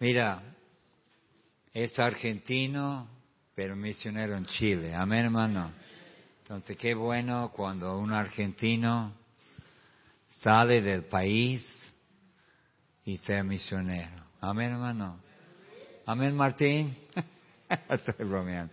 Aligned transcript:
Mira, 0.00 0.40
es 1.74 1.98
argentino, 1.98 3.08
pero 3.56 3.74
misionero 3.74 4.36
en 4.36 4.46
Chile. 4.46 4.94
Amén, 4.94 5.24
hermano. 5.24 5.72
Entonces, 6.42 6.76
qué 6.76 6.94
bueno 6.94 7.50
cuando 7.52 7.98
un 7.98 8.12
argentino 8.12 9.12
sale 10.28 10.80
del 10.82 11.06
país 11.06 11.62
y 13.04 13.16
sea 13.16 13.42
misionero. 13.42 14.22
Amén, 14.40 14.70
hermano. 14.70 15.18
Amén, 16.06 16.36
Martín. 16.36 16.96
Estoy 17.90 18.24
bromeando. 18.24 18.72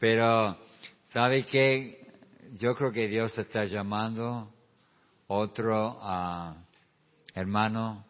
Pero, 0.00 0.58
¿sabe 1.12 1.44
qué? 1.44 2.08
Yo 2.54 2.74
creo 2.74 2.90
que 2.90 3.06
Dios 3.06 3.38
está 3.38 3.66
llamando 3.66 4.52
otro 5.28 6.00
hermano 7.34 8.04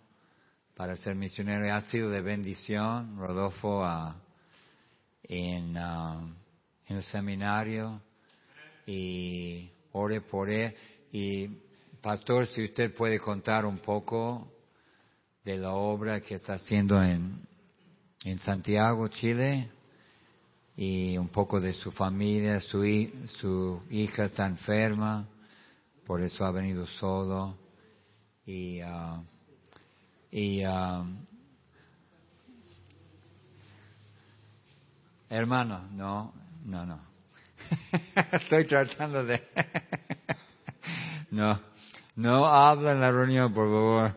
para 0.76 0.94
ser 0.96 1.14
misionero. 1.14 1.74
Ha 1.74 1.80
sido 1.80 2.10
de 2.10 2.20
bendición, 2.20 3.16
Rodolfo, 3.16 3.82
en, 5.22 5.76
en 5.76 6.96
el 6.96 7.02
seminario 7.04 8.00
y 8.86 9.70
ore 9.92 10.20
por 10.20 10.50
él. 10.50 10.74
Y, 11.10 11.48
pastor, 12.02 12.46
si 12.46 12.64
usted 12.64 12.94
puede 12.94 13.18
contar 13.18 13.64
un 13.64 13.78
poco 13.78 14.52
de 15.44 15.56
la 15.56 15.72
obra 15.72 16.20
que 16.20 16.34
está 16.34 16.54
haciendo 16.54 17.02
en, 17.02 17.40
en 18.24 18.38
Santiago, 18.40 19.08
Chile 19.08 19.70
y 20.76 21.16
un 21.16 21.28
poco 21.28 21.58
de 21.58 21.72
su 21.72 21.90
familia, 21.90 22.60
su, 22.60 22.82
su 23.38 23.82
hija 23.90 24.24
está 24.24 24.44
enferma, 24.44 25.26
por 26.04 26.20
eso 26.20 26.44
ha 26.44 26.50
venido 26.50 26.86
solo. 26.86 27.56
Y, 28.44 28.82
uh, 28.82 29.24
y 30.30 30.64
uh, 30.66 31.04
hermano, 35.28 35.88
no, 35.92 36.34
no, 36.64 36.86
no. 36.86 37.00
Estoy 38.32 38.66
tratando 38.66 39.24
de... 39.24 39.42
no, 41.30 41.60
no 42.16 42.46
habla 42.46 42.92
en 42.92 43.00
la 43.00 43.10
reunión, 43.10 43.52
por 43.52 43.68
favor. 43.68 44.14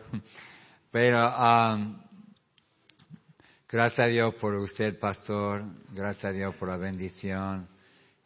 Pero 0.90 1.28
um, 1.36 1.96
Gracias 3.72 4.00
a 4.00 4.10
Dios 4.10 4.34
por 4.34 4.52
usted, 4.56 4.98
pastor. 4.98 5.62
Gracias 5.92 6.24
a 6.24 6.32
Dios 6.32 6.56
por 6.56 6.68
la 6.68 6.76
bendición. 6.76 7.68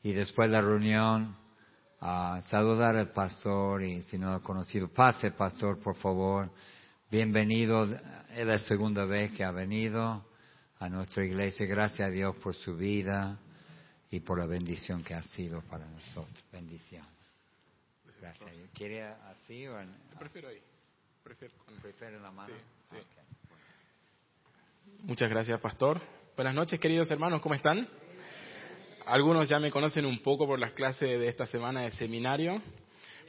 Y 0.02 0.14
después 0.14 0.48
de 0.48 0.54
la 0.54 0.62
reunión, 0.62 1.36
a 2.00 2.40
saludar 2.48 2.96
al 2.96 3.10
pastor 3.10 3.82
y 3.82 4.00
si 4.00 4.16
no 4.16 4.32
ha 4.32 4.42
conocido, 4.42 4.88
pase, 4.88 5.32
pastor, 5.32 5.78
por 5.80 5.96
favor. 5.96 6.50
Bienvenido. 7.14 7.86
Es 8.34 8.44
la 8.44 8.58
segunda 8.58 9.04
vez 9.04 9.30
que 9.30 9.44
ha 9.44 9.52
venido 9.52 10.26
a 10.80 10.88
nuestra 10.88 11.24
iglesia. 11.24 11.64
Gracias 11.64 12.08
a 12.08 12.10
Dios 12.10 12.34
por 12.42 12.56
su 12.56 12.76
vida 12.76 13.38
y 14.10 14.18
por 14.18 14.40
la 14.40 14.46
bendición 14.46 15.04
que 15.04 15.14
ha 15.14 15.22
sido 15.22 15.62
para 15.62 15.86
nosotros. 15.86 16.44
Bendición. 16.50 17.06
Gracias. 18.20 18.50
¿Quiere 18.74 19.04
así 19.04 19.64
o 19.68 19.78
en... 19.78 19.94
Prefiero 20.18 20.48
ahí. 20.48 20.60
Prefiero, 21.22 21.54
¿Prefiere 21.80 22.18
la 22.18 22.32
mano? 22.32 22.52
Sí, 22.90 22.96
sí. 22.96 23.02
Muchas 25.04 25.30
gracias, 25.30 25.60
pastor. 25.60 26.00
Buenas 26.34 26.56
noches, 26.56 26.80
queridos 26.80 27.08
hermanos, 27.12 27.40
¿cómo 27.40 27.54
están? 27.54 27.88
Algunos 29.06 29.48
ya 29.48 29.60
me 29.60 29.70
conocen 29.70 30.04
un 30.04 30.18
poco 30.18 30.48
por 30.48 30.58
las 30.58 30.72
clases 30.72 31.20
de 31.20 31.28
esta 31.28 31.46
semana 31.46 31.82
de 31.82 31.92
seminario. 31.92 32.60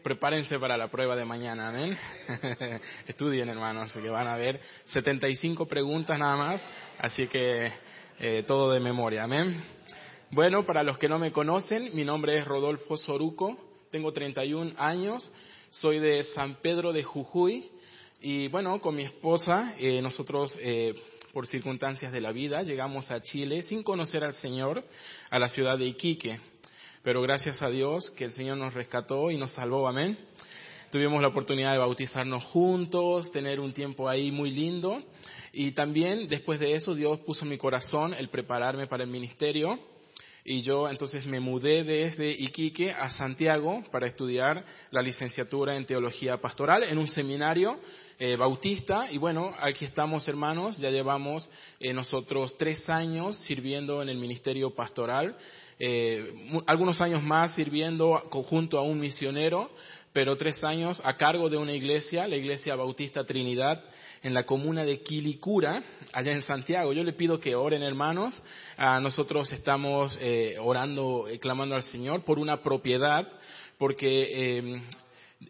Prepárense 0.06 0.60
para 0.60 0.78
la 0.78 0.88
prueba 0.88 1.16
de 1.16 1.26
mañana, 1.26 1.70
amén. 1.70 1.98
Estudien, 3.08 3.50
hermanos, 3.50 3.92
que 3.92 4.08
van 4.08 4.28
a 4.28 4.38
ver 4.38 4.62
75 4.86 5.66
preguntas 5.66 6.20
nada 6.20 6.38
más, 6.38 6.62
así 7.00 7.26
que 7.26 7.72
eh, 8.20 8.44
todo 8.46 8.72
de 8.72 8.80
memoria, 8.80 9.24
amén. 9.24 9.64
Bueno, 10.30 10.64
para 10.64 10.84
los 10.84 11.00
que 11.00 11.10
no 11.10 11.18
me 11.18 11.32
conocen, 11.32 11.90
mi 11.96 12.06
nombre 12.06 12.38
es 12.38 12.46
Rodolfo 12.46 13.00
Soruco, 13.00 13.58
tengo 13.90 14.14
31 14.14 14.74
años, 14.78 15.32
soy 15.72 15.98
de 15.98 16.24
San 16.24 16.54
Pedro 16.62 16.94
de 16.94 17.02
Jujuy 17.02 17.68
y 18.22 18.48
bueno, 18.50 18.80
con 18.82 18.96
mi 18.96 19.06
esposa 19.06 19.74
eh, 19.80 20.04
nosotros 20.04 20.56
eh, 20.62 20.94
por 21.34 21.48
circunstancias 21.48 22.12
de 22.12 22.22
la 22.22 22.32
vida, 22.32 22.62
llegamos 22.62 23.10
a 23.10 23.24
Chile 23.24 23.64
sin 23.64 23.82
conocer 23.82 24.24
al 24.24 24.36
Señor, 24.36 24.86
a 25.32 25.40
la 25.40 25.50
ciudad 25.50 25.80
de 25.80 25.88
Iquique. 25.88 26.40
Pero 27.06 27.22
gracias 27.22 27.62
a 27.62 27.70
Dios 27.70 28.10
que 28.10 28.24
el 28.24 28.32
Señor 28.32 28.58
nos 28.58 28.74
rescató 28.74 29.30
y 29.30 29.38
nos 29.38 29.52
salvó, 29.52 29.88
amén. 29.88 30.18
Tuvimos 30.92 31.22
la 31.22 31.28
oportunidad 31.28 31.74
de 31.74 31.78
bautizarnos 31.78 32.44
juntos, 32.46 33.32
tener 33.32 33.60
un 33.60 33.74
tiempo 33.74 34.10
ahí 34.10 34.32
muy 34.32 34.50
lindo. 34.50 35.04
Y 35.54 35.74
también 35.74 36.28
después 36.28 36.60
de 36.60 36.74
eso 36.74 36.96
Dios 36.96 37.20
puso 37.20 37.46
en 37.46 37.52
mi 37.52 37.60
corazón 37.60 38.16
el 38.16 38.30
prepararme 38.30 38.88
para 38.88 39.04
el 39.04 39.12
ministerio. 39.12 39.78
Y 40.44 40.64
yo 40.64 40.90
entonces 40.90 41.28
me 41.28 41.40
mudé 41.40 41.84
desde 41.84 42.32
Iquique 42.32 42.92
a 42.92 43.12
Santiago 43.12 43.84
para 43.92 44.08
estudiar 44.08 44.66
la 44.90 45.04
licenciatura 45.04 45.76
en 45.76 45.86
teología 45.86 46.42
pastoral 46.42 46.82
en 46.82 46.98
un 46.98 47.08
seminario 47.08 47.80
eh, 48.18 48.36
bautista. 48.36 49.12
Y 49.12 49.20
bueno, 49.20 49.54
aquí 49.60 49.86
estamos 49.86 50.28
hermanos, 50.28 50.78
ya 50.78 50.90
llevamos 50.90 51.50
eh, 51.80 51.94
nosotros 51.94 52.58
tres 52.58 52.90
años 52.90 53.38
sirviendo 53.38 54.02
en 54.02 54.10
el 54.10 54.18
ministerio 54.18 54.74
pastoral, 54.74 55.36
eh, 55.80 56.34
algunos 56.68 57.02
años 57.02 57.24
más 57.24 57.56
sirviendo 57.56 58.18
junto 58.30 58.78
a 58.78 58.84
un 58.84 59.00
misionero, 59.00 59.70
pero 60.14 60.38
tres 60.38 60.64
años 60.64 61.02
a 61.04 61.18
cargo 61.18 61.50
de 61.50 61.58
una 61.58 61.74
iglesia, 61.74 62.28
la 62.28 62.36
iglesia 62.36 62.76
bautista 62.76 63.26
Trinidad, 63.26 63.84
en 64.24 64.34
la 64.34 64.46
comuna 64.46 64.86
de 64.86 65.02
Quilicura, 65.02 65.84
allá 66.14 66.32
en 66.32 66.42
Santiago. 66.42 66.94
Yo 66.94 67.04
le 67.04 67.14
pido 67.14 67.40
que 67.40 67.56
oren, 67.56 67.84
hermanos. 67.84 68.42
a 68.78 69.00
nosotros 69.00 69.52
estamos 69.54 70.18
orando, 70.62 71.28
clamando 71.40 71.76
al 71.76 71.84
Señor 71.84 72.24
por 72.24 72.40
una 72.40 72.64
propiedad, 72.64 73.30
porque 73.78 74.82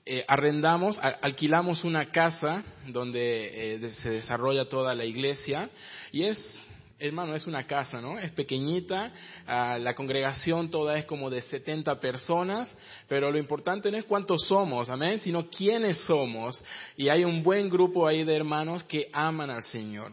eh, 0.05 0.25
arrendamos, 0.27 0.99
alquilamos 0.99 1.83
una 1.83 2.11
casa 2.11 2.63
donde 2.87 3.75
eh, 3.75 3.89
se 3.89 4.09
desarrolla 4.09 4.65
toda 4.65 4.95
la 4.95 5.05
iglesia 5.05 5.69
y 6.11 6.23
es, 6.23 6.59
hermano, 6.99 7.35
es 7.35 7.45
una 7.47 7.67
casa, 7.67 8.01
¿no? 8.01 8.17
Es 8.17 8.31
pequeñita, 8.31 9.11
ah, 9.47 9.77
la 9.79 9.95
congregación 9.95 10.69
toda 10.69 10.97
es 10.97 11.05
como 11.05 11.29
de 11.29 11.41
70 11.41 11.99
personas, 11.99 12.75
pero 13.07 13.31
lo 13.31 13.37
importante 13.37 13.91
no 13.91 13.97
es 13.97 14.05
cuántos 14.05 14.47
somos, 14.47 14.89
amén, 14.89 15.19
sino 15.19 15.49
quiénes 15.49 15.99
somos. 16.05 16.63
Y 16.95 17.09
hay 17.09 17.23
un 17.23 17.43
buen 17.43 17.69
grupo 17.69 18.07
ahí 18.07 18.23
de 18.23 18.35
hermanos 18.35 18.83
que 18.83 19.09
aman 19.11 19.49
al 19.49 19.63
Señor 19.63 20.11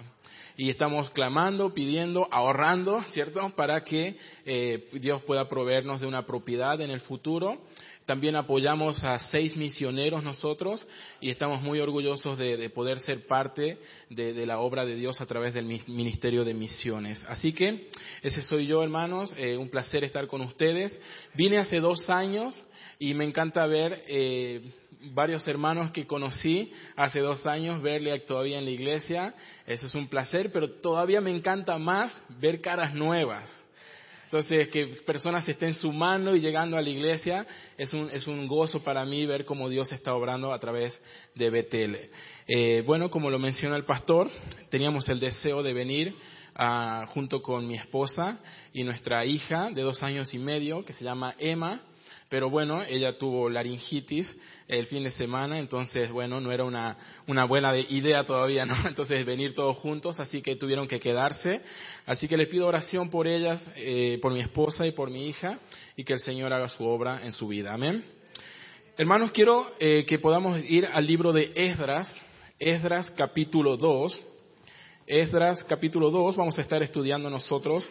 y 0.56 0.70
estamos 0.70 1.10
clamando, 1.10 1.72
pidiendo, 1.72 2.28
ahorrando, 2.31 3.03
¿cierto? 3.10 3.50
Para 3.56 3.84
que 3.84 4.16
eh, 4.44 4.88
Dios 4.93 5.22
pueda 5.22 5.49
proveernos 5.49 6.00
de 6.00 6.06
una 6.06 6.26
propiedad 6.26 6.81
en 6.81 6.91
el 6.91 7.00
futuro. 7.00 7.59
También 8.06 8.34
apoyamos 8.34 9.04
a 9.04 9.18
seis 9.18 9.56
misioneros 9.56 10.24
nosotros 10.24 10.86
y 11.20 11.30
estamos 11.30 11.62
muy 11.62 11.78
orgullosos 11.78 12.36
de, 12.36 12.68
poder 12.70 12.98
ser 12.98 13.26
parte 13.26 13.78
de, 14.10 14.46
la 14.46 14.58
obra 14.58 14.84
de 14.84 14.96
Dios 14.96 15.20
a 15.20 15.26
través 15.26 15.54
del 15.54 15.66
Ministerio 15.66 16.44
de 16.44 16.54
Misiones. 16.54 17.24
Así 17.28 17.52
que 17.52 17.90
ese 18.22 18.42
soy 18.42 18.66
yo, 18.66 18.82
hermanos. 18.82 19.34
Eh, 19.38 19.56
un 19.56 19.68
placer 19.68 20.02
estar 20.02 20.26
con 20.26 20.40
ustedes. 20.40 21.00
Vine 21.34 21.58
hace 21.58 21.78
dos 21.78 22.10
años 22.10 22.64
y 22.98 23.14
me 23.14 23.24
encanta 23.24 23.66
ver 23.66 24.02
eh, 24.08 24.72
varios 25.12 25.46
hermanos 25.46 25.92
que 25.92 26.06
conocí 26.06 26.72
hace 26.96 27.20
dos 27.20 27.46
años, 27.46 27.82
verle 27.82 28.19
todavía 28.20 28.58
en 28.58 28.64
la 28.64 28.70
iglesia. 28.72 29.34
Eso 29.66 29.86
es 29.86 29.94
un 29.94 30.08
placer, 30.08 30.50
pero 30.52 30.70
todavía 30.80 31.20
me 31.20 31.30
encanta 31.30 31.78
más 31.78 32.20
ver 32.40 32.60
caras 32.60 32.94
nuevas 32.94 33.62
entonces, 34.32 34.70
que 34.70 34.87
personas 35.04 35.47
estén 35.47 35.75
sumando 35.75 36.34
y 36.34 36.41
llegando 36.41 36.78
a 36.78 36.81
la 36.81 36.88
iglesia 36.88 37.47
es 37.76 37.93
un, 37.93 38.09
es 38.09 38.26
un 38.26 38.48
gozo 38.48 38.82
para 38.82 39.04
mí 39.04 39.26
ver 39.26 39.44
cómo 39.44 39.69
Dios 39.69 39.93
está 39.93 40.15
obrando 40.15 40.54
a 40.54 40.59
través 40.59 40.98
de 41.34 41.50
Betel. 41.50 41.98
Eh, 42.48 42.82
bueno, 42.87 43.10
como 43.10 43.28
lo 43.28 43.38
menciona 43.38 43.76
el 43.76 43.84
pastor, 43.84 44.31
teníamos 44.70 45.06
el 45.10 45.20
deseo 45.20 45.62
de 45.62 45.75
venir 45.75 46.14
ah, 46.55 47.05
junto 47.11 47.43
con 47.43 47.67
mi 47.67 47.75
esposa 47.75 48.40
y 48.73 48.84
nuestra 48.84 49.26
hija 49.26 49.69
de 49.69 49.82
dos 49.82 50.02
años 50.02 50.32
y 50.32 50.38
medio, 50.38 50.82
que 50.82 50.94
se 50.94 51.05
llama 51.05 51.34
Emma 51.38 51.82
pero 52.32 52.49
bueno, 52.49 52.82
ella 52.82 53.19
tuvo 53.19 53.50
laringitis 53.50 54.34
el 54.67 54.87
fin 54.87 55.05
de 55.05 55.11
semana, 55.11 55.58
entonces 55.58 56.11
bueno, 56.11 56.40
no 56.40 56.50
era 56.50 56.64
una, 56.64 56.96
una 57.26 57.44
buena 57.44 57.76
idea 57.76 58.25
todavía, 58.25 58.64
¿no? 58.64 58.75
Entonces 58.88 59.26
venir 59.26 59.55
todos 59.55 59.76
juntos, 59.76 60.19
así 60.19 60.40
que 60.40 60.56
tuvieron 60.56 60.88
que 60.88 60.99
quedarse. 60.99 61.61
Así 62.06 62.29
que 62.29 62.38
les 62.38 62.49
pido 62.49 62.67
oración 62.67 63.11
por 63.11 63.26
ellas, 63.26 63.62
eh, 63.76 64.19
por 64.23 64.32
mi 64.32 64.40
esposa 64.40 64.87
y 64.87 64.93
por 64.93 65.11
mi 65.11 65.29
hija, 65.29 65.58
y 65.94 66.05
que 66.05 66.14
el 66.14 66.20
Señor 66.20 66.55
haga 66.55 66.70
su 66.70 66.87
obra 66.87 67.20
en 67.23 67.34
su 67.34 67.49
vida. 67.49 67.75
Amén. 67.75 68.02
Hermanos, 68.96 69.32
quiero 69.32 69.70
eh, 69.79 70.06
que 70.08 70.19
podamos 70.19 70.58
ir 70.64 70.87
al 70.90 71.06
libro 71.06 71.34
de 71.34 71.52
Esdras, 71.55 72.19
Esdras 72.58 73.11
capítulo 73.11 73.76
2. 73.76 74.25
Esdras 75.06 75.62
capítulo 75.64 76.11
2, 76.11 76.37
vamos 76.37 76.58
a 76.58 76.62
estar 76.62 76.82
estudiando 76.82 77.29
nosotros 77.29 77.87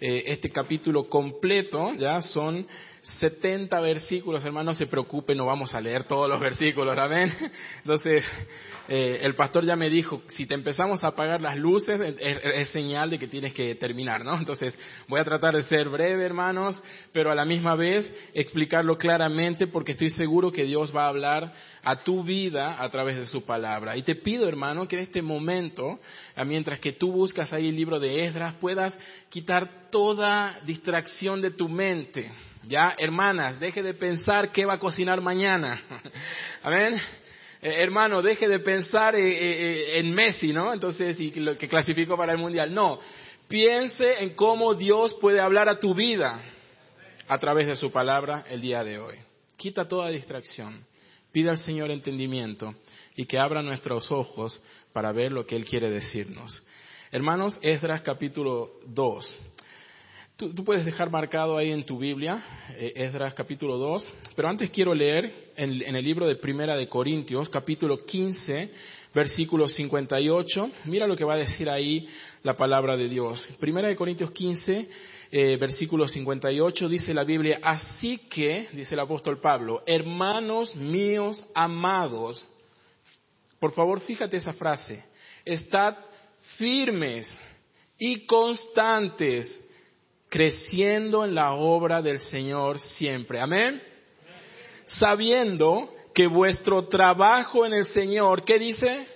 eh, 0.00 0.22
este 0.26 0.50
capítulo 0.50 1.08
completo, 1.08 1.92
ya 1.94 2.22
son 2.22 2.64
70 3.02 3.80
versículos, 3.80 4.44
hermano, 4.44 4.70
no 4.70 4.74
se 4.74 4.86
preocupe, 4.86 5.34
no 5.34 5.46
vamos 5.46 5.74
a 5.74 5.80
leer 5.80 6.04
todos 6.04 6.28
los 6.28 6.40
versículos, 6.40 6.98
amén. 6.98 7.32
Entonces, 7.78 8.28
eh, 8.88 9.20
el 9.22 9.34
pastor 9.34 9.64
ya 9.64 9.76
me 9.76 9.90
dijo, 9.90 10.22
si 10.28 10.46
te 10.46 10.54
empezamos 10.54 11.04
a 11.04 11.08
apagar 11.08 11.42
las 11.42 11.58
luces, 11.58 12.00
es, 12.18 12.68
señal 12.68 13.10
de 13.10 13.18
que 13.18 13.28
tienes 13.28 13.52
que 13.52 13.74
terminar, 13.74 14.24
¿no? 14.24 14.36
Entonces, 14.36 14.76
voy 15.06 15.20
a 15.20 15.24
tratar 15.24 15.54
de 15.54 15.62
ser 15.62 15.88
breve, 15.88 16.24
hermanos, 16.24 16.82
pero 17.12 17.30
a 17.30 17.34
la 17.34 17.44
misma 17.44 17.76
vez 17.76 18.12
explicarlo 18.34 18.96
claramente 18.96 19.66
porque 19.66 19.92
estoy 19.92 20.10
seguro 20.10 20.50
que 20.50 20.64
Dios 20.64 20.94
va 20.94 21.04
a 21.04 21.08
hablar 21.08 21.52
a 21.82 21.96
tu 21.96 22.24
vida 22.24 22.82
a 22.82 22.88
través 22.88 23.16
de 23.16 23.26
su 23.26 23.44
palabra. 23.44 23.96
Y 23.96 24.02
te 24.02 24.14
pido, 24.14 24.48
hermano, 24.48 24.88
que 24.88 24.96
en 24.96 25.02
este 25.02 25.22
momento, 25.22 26.00
mientras 26.46 26.80
que 26.80 26.92
tú 26.92 27.12
buscas 27.12 27.52
ahí 27.52 27.68
el 27.68 27.76
libro 27.76 28.00
de 28.00 28.24
Esdras, 28.24 28.54
puedas 28.54 28.98
quitar 29.28 29.90
toda 29.90 30.60
distracción 30.64 31.40
de 31.40 31.50
tu 31.50 31.68
mente. 31.68 32.30
Ya, 32.64 32.94
hermanas, 32.98 33.60
deje 33.60 33.82
de 33.82 33.94
pensar 33.94 34.52
qué 34.52 34.64
va 34.66 34.74
a 34.74 34.78
cocinar 34.78 35.20
mañana. 35.20 35.80
Amén. 36.62 36.94
Eh, 37.62 37.74
hermano, 37.82 38.22
deje 38.22 38.48
de 38.48 38.58
pensar 38.58 39.16
eh, 39.16 39.20
eh, 39.20 39.98
en 39.98 40.14
Messi, 40.14 40.52
¿no? 40.52 40.72
Entonces, 40.72 41.18
y 41.18 41.30
lo 41.40 41.56
que 41.56 41.68
clasificó 41.68 42.16
para 42.16 42.32
el 42.32 42.38
Mundial. 42.38 42.74
No, 42.74 43.00
piense 43.48 44.22
en 44.22 44.30
cómo 44.30 44.74
Dios 44.74 45.14
puede 45.14 45.40
hablar 45.40 45.68
a 45.68 45.80
tu 45.80 45.94
vida 45.94 46.40
a 47.26 47.38
través 47.38 47.66
de 47.66 47.76
su 47.76 47.90
palabra 47.90 48.44
el 48.48 48.60
día 48.60 48.84
de 48.84 48.98
hoy. 48.98 49.16
Quita 49.56 49.88
toda 49.88 50.10
distracción. 50.10 50.86
Pide 51.32 51.50
al 51.50 51.58
Señor 51.58 51.90
entendimiento 51.90 52.74
y 53.16 53.26
que 53.26 53.38
abra 53.38 53.62
nuestros 53.62 54.10
ojos 54.10 54.60
para 54.92 55.12
ver 55.12 55.32
lo 55.32 55.46
que 55.46 55.56
Él 55.56 55.64
quiere 55.64 55.90
decirnos. 55.90 56.62
Hermanos, 57.10 57.58
Esdras 57.62 58.02
capítulo 58.02 58.70
2. 58.86 59.38
Tú, 60.38 60.54
puedes 60.64 60.84
dejar 60.84 61.10
marcado 61.10 61.56
ahí 61.56 61.72
en 61.72 61.82
tu 61.82 61.98
Biblia, 61.98 62.40
eh, 62.76 62.92
Esdras 62.94 63.34
capítulo 63.34 63.76
2, 63.76 64.08
pero 64.36 64.46
antes 64.46 64.70
quiero 64.70 64.94
leer 64.94 65.50
en, 65.56 65.82
el 65.96 66.04
libro 66.04 66.28
de 66.28 66.36
Primera 66.36 66.76
de 66.76 66.88
Corintios, 66.88 67.48
capítulo 67.48 67.96
15, 67.96 68.70
versículo 69.12 69.68
58. 69.68 70.70
Mira 70.84 71.08
lo 71.08 71.16
que 71.16 71.24
va 71.24 71.34
a 71.34 71.38
decir 71.38 71.68
ahí 71.68 72.06
la 72.44 72.56
palabra 72.56 72.96
de 72.96 73.08
Dios. 73.08 73.48
Primera 73.58 73.88
de 73.88 73.96
Corintios 73.96 74.30
15, 74.30 74.88
eh, 75.32 75.56
versículo 75.56 76.06
58, 76.06 76.88
dice 76.88 77.12
la 77.12 77.24
Biblia, 77.24 77.58
así 77.60 78.18
que, 78.30 78.68
dice 78.72 78.94
el 78.94 79.00
apóstol 79.00 79.40
Pablo, 79.40 79.82
hermanos 79.86 80.76
míos 80.76 81.44
amados, 81.52 82.46
por 83.58 83.72
favor 83.72 83.98
fíjate 83.98 84.36
esa 84.36 84.52
frase, 84.52 85.04
estad 85.44 85.96
firmes 86.56 87.36
y 87.98 88.24
constantes 88.24 89.64
creciendo 90.28 91.24
en 91.24 91.34
la 91.34 91.52
obra 91.52 92.02
del 92.02 92.20
Señor 92.20 92.78
siempre. 92.78 93.40
Amén. 93.40 93.82
Sabiendo 94.84 95.94
que 96.14 96.26
vuestro 96.26 96.86
trabajo 96.86 97.64
en 97.64 97.72
el 97.74 97.84
Señor, 97.84 98.44
¿qué 98.44 98.58
dice? 98.58 99.06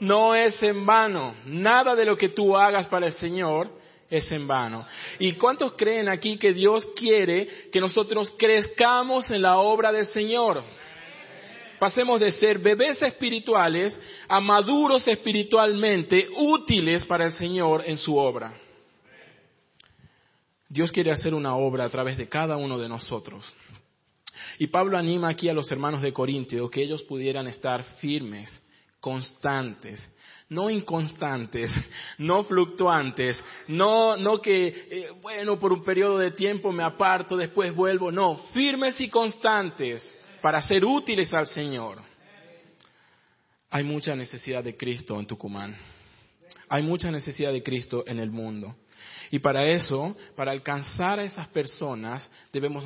No 0.00 0.34
es 0.34 0.62
en 0.62 0.84
vano. 0.84 1.34
Nada 1.46 1.94
de 1.94 2.04
lo 2.04 2.16
que 2.16 2.30
tú 2.30 2.56
hagas 2.56 2.88
para 2.88 3.06
el 3.06 3.12
Señor 3.12 3.70
es 4.10 4.30
en 4.32 4.46
vano. 4.46 4.86
¿Y 5.18 5.32
cuántos 5.32 5.72
creen 5.72 6.08
aquí 6.08 6.36
que 6.36 6.52
Dios 6.52 6.86
quiere 6.96 7.46
que 7.70 7.80
nosotros 7.80 8.34
crezcamos 8.36 9.30
en 9.30 9.42
la 9.42 9.58
obra 9.58 9.92
del 9.92 10.06
Señor? 10.06 10.62
Pasemos 11.78 12.20
de 12.20 12.30
ser 12.30 12.58
bebés 12.58 13.02
espirituales 13.02 14.00
a 14.28 14.40
maduros 14.40 15.06
espiritualmente, 15.08 16.28
útiles 16.36 17.04
para 17.04 17.26
el 17.26 17.32
Señor 17.32 17.82
en 17.86 17.96
su 17.96 18.16
obra. 18.16 18.54
Dios 20.74 20.90
quiere 20.90 21.12
hacer 21.12 21.34
una 21.34 21.54
obra 21.54 21.84
a 21.84 21.88
través 21.88 22.18
de 22.18 22.28
cada 22.28 22.56
uno 22.56 22.76
de 22.76 22.88
nosotros. 22.88 23.46
Y 24.58 24.66
Pablo 24.66 24.98
anima 24.98 25.28
aquí 25.28 25.48
a 25.48 25.54
los 25.54 25.70
hermanos 25.70 26.02
de 26.02 26.12
Corintio 26.12 26.68
que 26.68 26.82
ellos 26.82 27.04
pudieran 27.04 27.46
estar 27.46 27.84
firmes, 28.00 28.60
constantes, 28.98 30.12
no 30.48 30.68
inconstantes, 30.70 31.70
no 32.18 32.42
fluctuantes, 32.42 33.40
no, 33.68 34.16
no 34.16 34.42
que, 34.42 34.66
eh, 34.66 35.10
bueno, 35.22 35.60
por 35.60 35.72
un 35.72 35.84
periodo 35.84 36.18
de 36.18 36.32
tiempo 36.32 36.72
me 36.72 36.82
aparto, 36.82 37.36
después 37.36 37.72
vuelvo, 37.72 38.10
no, 38.10 38.38
firmes 38.52 39.00
y 39.00 39.08
constantes 39.08 40.12
para 40.42 40.60
ser 40.60 40.84
útiles 40.84 41.32
al 41.34 41.46
Señor. 41.46 42.02
Hay 43.70 43.84
mucha 43.84 44.16
necesidad 44.16 44.64
de 44.64 44.76
Cristo 44.76 45.20
en 45.20 45.26
Tucumán. 45.26 45.76
Hay 46.68 46.82
mucha 46.82 47.12
necesidad 47.12 47.52
de 47.52 47.62
Cristo 47.62 48.02
en 48.08 48.18
el 48.18 48.32
mundo. 48.32 48.74
Y 49.34 49.40
para 49.40 49.66
eso, 49.66 50.14
para 50.36 50.52
alcanzar 50.52 51.18
a 51.18 51.24
esas 51.24 51.48
personas, 51.48 52.30
debemos 52.52 52.84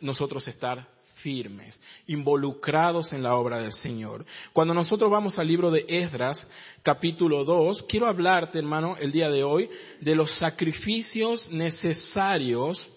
nosotros, 0.00 0.48
estar 0.48 0.88
firmes, 1.16 1.78
involucrados 2.06 3.12
en 3.12 3.22
la 3.22 3.34
obra 3.34 3.60
del 3.60 3.74
Señor. 3.74 4.24
Cuando 4.54 4.72
nosotros 4.72 5.10
vamos 5.10 5.38
al 5.38 5.48
libro 5.48 5.70
de 5.70 5.84
Esdras, 5.86 6.48
capítulo 6.82 7.44
2, 7.44 7.82
quiero 7.82 8.06
hablarte, 8.06 8.58
hermano, 8.58 8.96
el 8.98 9.12
día 9.12 9.28
de 9.28 9.44
hoy, 9.44 9.68
de 10.00 10.16
los 10.16 10.30
sacrificios 10.38 11.50
necesarios 11.50 12.88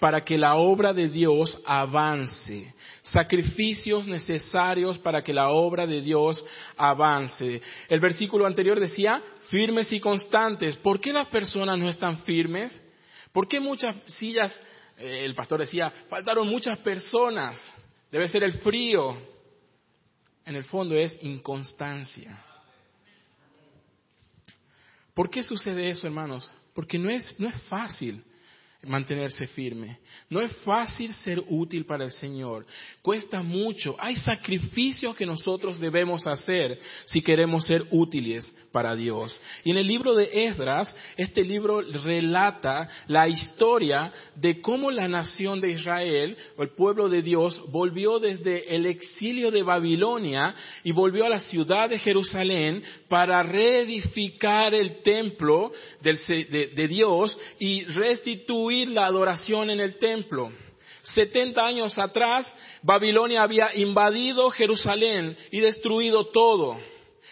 para 0.00 0.24
que 0.24 0.38
la 0.38 0.56
obra 0.56 0.94
de 0.94 1.10
Dios 1.10 1.60
avance. 1.66 2.74
Sacrificios 3.12 4.06
necesarios 4.06 4.98
para 4.98 5.22
que 5.22 5.32
la 5.32 5.50
obra 5.50 5.86
de 5.86 6.02
Dios 6.02 6.44
avance. 6.76 7.62
El 7.88 8.00
versículo 8.00 8.46
anterior 8.46 8.78
decía, 8.78 9.22
firmes 9.48 9.92
y 9.92 10.00
constantes. 10.00 10.76
¿Por 10.76 11.00
qué 11.00 11.12
las 11.12 11.28
personas 11.28 11.78
no 11.78 11.88
están 11.88 12.18
firmes? 12.20 12.80
¿Por 13.32 13.48
qué 13.48 13.60
muchas 13.60 13.96
sillas, 14.06 14.60
eh, 14.98 15.24
el 15.24 15.34
pastor 15.34 15.60
decía, 15.60 15.90
faltaron 16.10 16.48
muchas 16.48 16.78
personas? 16.80 17.72
Debe 18.10 18.28
ser 18.28 18.42
el 18.42 18.54
frío. 18.54 19.16
En 20.44 20.56
el 20.56 20.64
fondo 20.64 20.94
es 20.94 21.18
inconstancia. 21.22 22.44
¿Por 25.14 25.30
qué 25.30 25.42
sucede 25.42 25.90
eso, 25.90 26.06
hermanos? 26.06 26.50
Porque 26.74 26.98
no 26.98 27.10
es, 27.10 27.38
no 27.40 27.48
es 27.48 27.54
fácil 27.62 28.22
mantenerse 28.82 29.46
firme. 29.48 29.98
No 30.30 30.40
es 30.40 30.52
fácil 30.58 31.12
ser 31.12 31.42
útil 31.48 31.84
para 31.84 32.04
el 32.04 32.12
Señor. 32.12 32.66
Cuesta 33.02 33.42
mucho. 33.42 33.96
Hay 33.98 34.16
sacrificios 34.16 35.16
que 35.16 35.26
nosotros 35.26 35.80
debemos 35.80 36.26
hacer 36.26 36.78
si 37.06 37.20
queremos 37.20 37.66
ser 37.66 37.84
útiles 37.90 38.54
para 38.78 38.94
Dios. 38.94 39.40
Y 39.64 39.72
en 39.72 39.78
el 39.78 39.88
libro 39.88 40.14
de 40.14 40.44
Esdras, 40.44 40.94
este 41.16 41.42
libro 41.42 41.80
relata 41.80 42.88
la 43.08 43.26
historia 43.26 44.12
de 44.36 44.60
cómo 44.60 44.92
la 44.92 45.08
nación 45.08 45.60
de 45.60 45.70
Israel, 45.70 46.36
o 46.56 46.62
el 46.62 46.76
pueblo 46.76 47.08
de 47.08 47.20
Dios, 47.20 47.60
volvió 47.72 48.20
desde 48.20 48.76
el 48.76 48.86
exilio 48.86 49.50
de 49.50 49.64
Babilonia 49.64 50.54
y 50.84 50.92
volvió 50.92 51.26
a 51.26 51.28
la 51.28 51.40
ciudad 51.40 51.88
de 51.88 51.98
Jerusalén 51.98 52.84
para 53.08 53.42
reedificar 53.42 54.72
el 54.72 55.02
templo 55.02 55.72
de, 56.00 56.86
Dios 56.86 57.36
y 57.58 57.82
restituir 57.86 58.90
la 58.90 59.06
adoración 59.06 59.70
en 59.70 59.80
el 59.80 59.98
templo. 59.98 60.52
70 61.02 61.66
años 61.66 61.98
atrás, 61.98 62.54
Babilonia 62.82 63.42
había 63.42 63.74
invadido 63.74 64.48
Jerusalén 64.50 65.36
y 65.50 65.58
destruido 65.58 66.26
todo. 66.28 66.78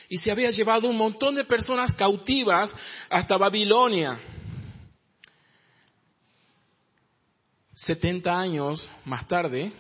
Y 0.08 0.18
se 0.18 0.30
había 0.30 0.50
llevado 0.50 0.88
un 0.88 0.96
montón 0.96 1.34
de 1.34 1.44
personas 1.44 1.92
cautivas 1.94 2.74
hasta 3.10 3.36
Babilonia. 3.36 4.20
70 7.74 8.38
años 8.38 8.88
más 9.04 9.28
tarde, 9.28 9.72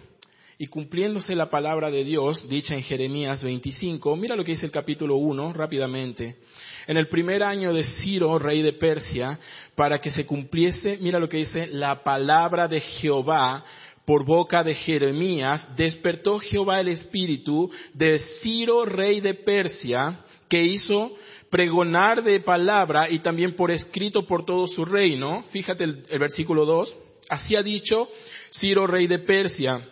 y 0.58 0.66
cumpliéndose 0.68 1.34
la 1.34 1.50
palabra 1.50 1.90
de 1.90 2.04
Dios 2.04 2.48
dicha 2.48 2.74
en 2.74 2.82
Jeremías 2.82 3.42
25, 3.42 4.16
mira 4.16 4.36
lo 4.36 4.44
que 4.44 4.52
dice 4.52 4.66
el 4.66 4.72
capítulo 4.72 5.16
1 5.16 5.52
rápidamente 5.52 6.38
en 6.86 6.96
el 6.96 7.08
primer 7.08 7.42
año 7.42 7.72
de 7.72 7.84
Ciro, 7.84 8.38
rey 8.38 8.62
de 8.62 8.72
Persia, 8.72 9.38
para 9.74 10.00
que 10.00 10.10
se 10.10 10.24
cumpliese, 10.24 10.98
mira 11.00 11.18
lo 11.18 11.28
que 11.28 11.38
dice, 11.38 11.66
la 11.66 12.02
palabra 12.02 12.68
de 12.68 12.80
Jehová 12.80 13.64
por 14.06 14.24
boca 14.24 14.64
de 14.64 14.74
Jeremías, 14.74 15.68
despertó 15.76 16.38
Jehová 16.38 16.80
el 16.80 16.88
espíritu 16.88 17.70
de 17.92 18.18
Ciro, 18.18 18.84
rey 18.86 19.20
de 19.20 19.34
Persia, 19.34 20.20
que 20.48 20.62
hizo 20.62 21.12
pregonar 21.50 22.22
de 22.22 22.40
palabra 22.40 23.10
y 23.10 23.18
también 23.18 23.54
por 23.54 23.70
escrito 23.70 24.26
por 24.26 24.46
todo 24.46 24.66
su 24.66 24.84
reino. 24.84 25.44
Fíjate 25.50 25.84
el, 25.84 26.06
el 26.08 26.18
versículo 26.18 26.64
2. 26.64 26.96
Así 27.28 27.56
ha 27.56 27.62
dicho 27.62 28.08
Ciro, 28.50 28.86
rey 28.86 29.06
de 29.06 29.18
Persia 29.18 29.84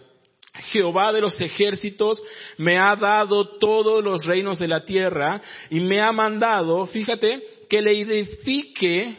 Jehová 0.62 1.12
de 1.12 1.20
los 1.20 1.40
ejércitos 1.40 2.22
me 2.58 2.78
ha 2.78 2.94
dado 2.94 3.58
todos 3.58 4.02
los 4.04 4.24
reinos 4.24 4.58
de 4.58 4.68
la 4.68 4.84
tierra 4.84 5.40
y 5.68 5.80
me 5.80 6.00
ha 6.00 6.12
mandado, 6.12 6.86
fíjate, 6.86 7.42
que 7.68 7.82
le 7.82 8.00
edifique 8.00 9.16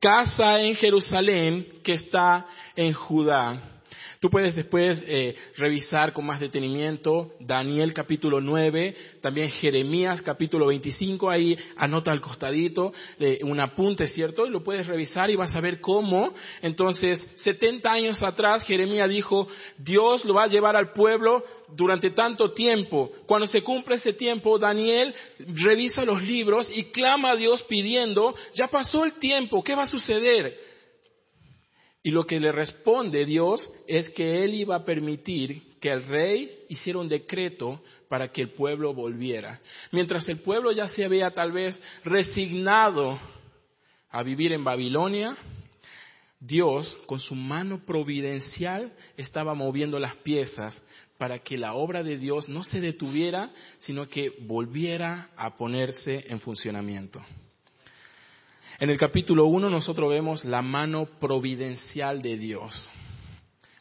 casa 0.00 0.60
en 0.62 0.74
Jerusalén 0.74 1.80
que 1.84 1.92
está 1.92 2.46
en 2.76 2.94
Judá. 2.94 3.79
Tú 4.20 4.28
puedes 4.28 4.54
después 4.54 5.02
eh, 5.06 5.34
revisar 5.56 6.12
con 6.12 6.26
más 6.26 6.40
detenimiento 6.40 7.32
Daniel 7.40 7.94
capítulo 7.94 8.38
9, 8.42 8.94
también 9.22 9.50
Jeremías 9.50 10.20
capítulo 10.20 10.66
25, 10.66 11.30
ahí 11.30 11.56
anota 11.76 12.12
al 12.12 12.20
costadito 12.20 12.92
eh, 13.18 13.38
un 13.44 13.58
apunte, 13.60 14.06
¿cierto? 14.06 14.44
Y 14.44 14.50
lo 14.50 14.62
puedes 14.62 14.86
revisar 14.88 15.30
y 15.30 15.36
vas 15.36 15.56
a 15.56 15.62
ver 15.62 15.80
cómo. 15.80 16.34
Entonces, 16.60 17.32
70 17.36 17.90
años 17.90 18.22
atrás 18.22 18.62
Jeremías 18.64 19.08
dijo, 19.08 19.48
Dios 19.78 20.26
lo 20.26 20.34
va 20.34 20.42
a 20.42 20.48
llevar 20.48 20.76
al 20.76 20.92
pueblo 20.92 21.42
durante 21.74 22.10
tanto 22.10 22.52
tiempo. 22.52 23.10
Cuando 23.24 23.46
se 23.46 23.62
cumple 23.62 23.96
ese 23.96 24.12
tiempo, 24.12 24.58
Daniel 24.58 25.14
revisa 25.38 26.04
los 26.04 26.22
libros 26.22 26.70
y 26.70 26.84
clama 26.90 27.30
a 27.30 27.36
Dios 27.36 27.62
pidiendo, 27.62 28.34
ya 28.52 28.68
pasó 28.68 29.06
el 29.06 29.14
tiempo, 29.14 29.64
¿qué 29.64 29.74
va 29.74 29.84
a 29.84 29.86
suceder? 29.86 30.69
Y 32.02 32.10
lo 32.10 32.26
que 32.26 32.40
le 32.40 32.50
responde 32.50 33.26
Dios 33.26 33.70
es 33.86 34.08
que 34.10 34.42
él 34.42 34.54
iba 34.54 34.76
a 34.76 34.84
permitir 34.84 35.78
que 35.80 35.90
el 35.90 36.04
rey 36.06 36.64
hiciera 36.68 36.98
un 36.98 37.08
decreto 37.08 37.82
para 38.08 38.32
que 38.32 38.42
el 38.42 38.50
pueblo 38.50 38.94
volviera. 38.94 39.60
Mientras 39.92 40.28
el 40.28 40.40
pueblo 40.40 40.72
ya 40.72 40.88
se 40.88 41.04
había 41.04 41.30
tal 41.30 41.52
vez 41.52 41.80
resignado 42.04 43.18
a 44.10 44.22
vivir 44.22 44.52
en 44.52 44.64
Babilonia, 44.64 45.36
Dios 46.40 46.96
con 47.04 47.20
su 47.20 47.34
mano 47.34 47.84
providencial 47.84 48.92
estaba 49.18 49.54
moviendo 49.54 49.98
las 49.98 50.16
piezas 50.16 50.82
para 51.18 51.38
que 51.40 51.58
la 51.58 51.74
obra 51.74 52.02
de 52.02 52.16
Dios 52.16 52.48
no 52.48 52.64
se 52.64 52.80
detuviera, 52.80 53.50
sino 53.78 54.08
que 54.08 54.30
volviera 54.40 55.28
a 55.36 55.54
ponerse 55.54 56.24
en 56.28 56.40
funcionamiento. 56.40 57.22
En 58.80 58.88
el 58.88 58.96
capítulo 58.96 59.44
1 59.44 59.68
nosotros 59.68 60.08
vemos 60.08 60.42
la 60.42 60.62
mano 60.62 61.04
providencial 61.20 62.22
de 62.22 62.38
Dios. 62.38 62.88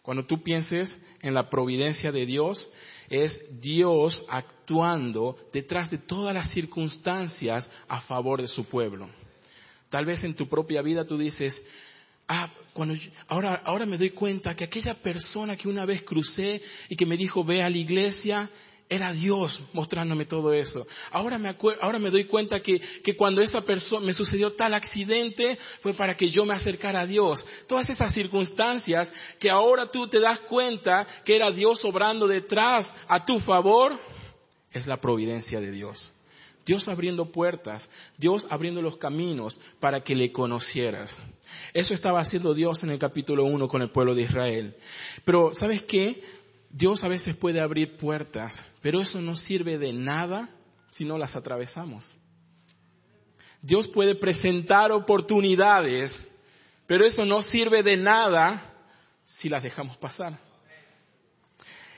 Cuando 0.01 0.25
tú 0.25 0.43
pienses 0.43 1.01
en 1.21 1.33
la 1.33 1.49
providencia 1.49 2.11
de 2.11 2.25
Dios, 2.25 2.69
es 3.09 3.61
Dios 3.61 4.21
actuando 4.27 5.37
detrás 5.53 5.89
de 5.89 5.99
todas 5.99 6.33
las 6.33 6.51
circunstancias 6.51 7.71
a 7.87 8.01
favor 8.01 8.41
de 8.41 8.49
su 8.49 8.65
pueblo. 8.65 9.09
Tal 9.89 10.05
vez 10.05 10.25
en 10.25 10.35
tu 10.35 10.49
propia 10.49 10.81
vida 10.81 11.07
tú 11.07 11.17
dices, 11.17 11.63
ah, 12.27 12.51
cuando 12.73 12.95
ahora, 13.29 13.61
ahora 13.63 13.85
me 13.85 13.97
doy 13.97 14.09
cuenta 14.09 14.53
que 14.53 14.65
aquella 14.65 14.95
persona 14.95 15.55
que 15.55 15.69
una 15.69 15.85
vez 15.85 16.03
crucé 16.03 16.61
y 16.89 16.97
que 16.97 17.05
me 17.05 17.15
dijo, 17.15 17.45
ve 17.45 17.63
a 17.63 17.69
la 17.69 17.77
iglesia, 17.77 18.49
era 18.89 19.13
Dios 19.13 19.61
mostrándome 19.71 20.25
todo 20.25 20.51
eso. 20.51 20.85
Ahora 21.11 21.37
me, 21.37 21.55
ahora 21.79 21.99
me 21.99 22.09
doy 22.09 22.25
cuenta 22.25 22.59
que, 22.59 22.79
que, 23.03 23.15
cuando 23.15 23.39
esa 23.39 23.61
persona 23.61 24.03
me 24.03 24.13
sucedió 24.13 24.53
tal 24.53 24.73
accidente 24.73 25.59
fue 25.81 25.93
para 25.93 26.17
que 26.17 26.29
yo 26.29 26.43
me 26.43 26.55
acercara 26.55 27.01
a 27.01 27.05
Dios. 27.05 27.45
Todas 27.67 27.87
esas 27.91 28.11
circunstancias 28.11 29.13
que 29.39 29.51
ahora 29.51 29.91
tú 29.91 30.09
te 30.09 30.19
das 30.19 30.39
cuenta 30.39 31.05
que 31.23 31.35
era 31.35 31.51
Dios 31.51 31.85
obrando 31.85 32.27
detrás 32.27 32.91
a 33.07 33.23
tu 33.23 33.39
favor, 33.39 33.97
es 34.71 34.87
la 34.87 34.97
providencia 34.97 35.59
de 35.59 35.71
Dios. 35.71 36.11
Dios 36.65 36.87
abriendo 36.87 37.31
puertas, 37.31 37.89
Dios 38.17 38.45
abriendo 38.49 38.81
los 38.81 38.97
caminos 38.97 39.59
para 39.79 40.01
que 40.01 40.15
le 40.15 40.31
conocieras. 40.31 41.15
Eso 41.73 41.95
estaba 41.95 42.19
haciendo 42.19 42.53
Dios 42.53 42.83
en 42.83 42.91
el 42.91 42.99
capítulo 42.99 43.45
1 43.45 43.67
con 43.67 43.81
el 43.81 43.89
pueblo 43.89 44.13
de 44.13 44.23
Israel. 44.23 44.75
Pero, 45.25 45.53
¿sabes 45.55 45.81
qué? 45.83 46.21
Dios 46.69 47.03
a 47.03 47.07
veces 47.07 47.35
puede 47.35 47.59
abrir 47.59 47.97
puertas, 47.97 48.63
pero 48.81 49.01
eso 49.01 49.21
no 49.21 49.35
sirve 49.35 49.77
de 49.77 49.93
nada 49.93 50.49
si 50.91 51.05
no 51.05 51.17
las 51.17 51.35
atravesamos. 51.35 52.15
Dios 53.61 53.87
puede 53.87 54.15
presentar 54.15 54.91
oportunidades, 54.91 56.17
pero 56.87 57.05
eso 57.05 57.25
no 57.25 57.41
sirve 57.41 57.83
de 57.83 57.97
nada 57.97 58.73
si 59.25 59.49
las 59.49 59.63
dejamos 59.63 59.97
pasar. 59.97 60.39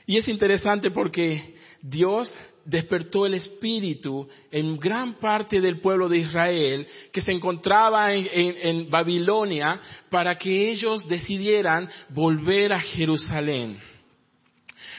Y 0.06 0.16
es 0.16 0.26
interesante 0.26 0.90
porque 0.90 1.54
Dios 1.80 2.34
despertó 2.64 3.26
el 3.26 3.34
espíritu 3.34 4.28
en 4.50 4.78
gran 4.78 5.14
parte 5.14 5.60
del 5.60 5.80
pueblo 5.80 6.08
de 6.08 6.18
Israel 6.18 6.86
que 7.12 7.20
se 7.20 7.32
encontraba 7.32 8.14
en, 8.14 8.90
Babilonia 8.90 9.80
para 10.10 10.38
que 10.38 10.70
ellos 10.70 11.08
decidieran 11.08 11.88
volver 12.08 12.72
a 12.72 12.80
Jerusalén. 12.80 13.80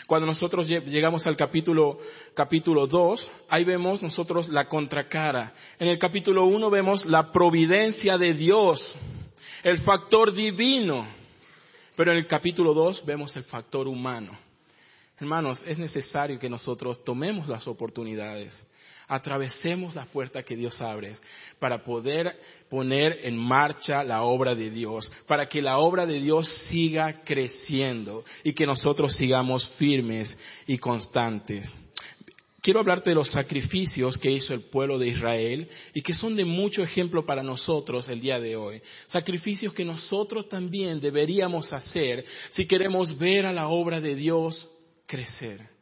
Cuando 0.07 0.25
nosotros 0.25 0.67
llegamos 0.67 1.25
al 1.27 1.35
capítulo, 1.35 1.99
capítulo 2.33 2.87
2, 2.87 3.31
ahí 3.49 3.63
vemos 3.63 4.01
nosotros 4.01 4.49
la 4.49 4.67
contracara. 4.67 5.53
En 5.79 5.87
el 5.87 5.99
capítulo 5.99 6.45
1 6.45 6.69
vemos 6.69 7.05
la 7.05 7.31
providencia 7.31 8.17
de 8.17 8.33
Dios, 8.33 8.95
el 9.63 9.79
factor 9.79 10.33
divino. 10.33 11.07
Pero 11.95 12.11
en 12.11 12.17
el 12.17 12.27
capítulo 12.27 12.73
2 12.73 13.05
vemos 13.05 13.35
el 13.35 13.43
factor 13.43 13.87
humano. 13.87 14.37
Hermanos, 15.19 15.63
es 15.65 15.77
necesario 15.77 16.39
que 16.39 16.49
nosotros 16.49 17.03
tomemos 17.03 17.47
las 17.47 17.67
oportunidades 17.67 18.65
atravesemos 19.07 19.95
la 19.95 20.05
puerta 20.05 20.43
que 20.43 20.55
Dios 20.55 20.81
abre 20.81 21.13
para 21.59 21.83
poder 21.83 22.39
poner 22.69 23.19
en 23.23 23.37
marcha 23.37 24.03
la 24.03 24.23
obra 24.23 24.55
de 24.55 24.69
Dios, 24.69 25.11
para 25.27 25.47
que 25.47 25.61
la 25.61 25.77
obra 25.77 26.05
de 26.05 26.21
Dios 26.21 26.47
siga 26.69 27.23
creciendo 27.23 28.23
y 28.43 28.53
que 28.53 28.65
nosotros 28.65 29.15
sigamos 29.15 29.67
firmes 29.77 30.37
y 30.67 30.77
constantes. 30.77 31.73
Quiero 32.61 32.79
hablarte 32.79 33.09
de 33.09 33.15
los 33.15 33.29
sacrificios 33.29 34.17
que 34.17 34.31
hizo 34.31 34.53
el 34.53 34.61
pueblo 34.61 34.97
de 34.97 35.09
Israel 35.09 35.67
y 35.93 36.01
que 36.01 36.13
son 36.13 36.33
de 36.37 36.45
mucho 36.45 36.81
ejemplo 36.81 37.25
para 37.25 37.43
nosotros 37.43 38.07
el 38.07 38.21
día 38.21 38.39
de 38.39 38.55
hoy. 38.55 38.81
Sacrificios 39.07 39.73
que 39.73 39.83
nosotros 39.83 40.47
también 40.47 41.01
deberíamos 41.01 41.73
hacer 41.73 42.23
si 42.51 42.65
queremos 42.65 43.17
ver 43.17 43.45
a 43.45 43.51
la 43.51 43.67
obra 43.67 43.99
de 43.99 44.15
Dios 44.15 44.69
crecer 45.05 45.72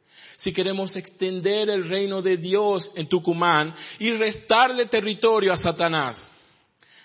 si 0.42 0.52
queremos 0.52 0.96
extender 0.96 1.70
el 1.70 1.88
reino 1.88 2.20
de 2.20 2.36
Dios 2.36 2.90
en 2.96 3.08
Tucumán 3.08 3.76
y 4.00 4.12
restarle 4.14 4.88
territorio 4.88 5.54
a 5.54 5.58
Satanás, 5.58 6.28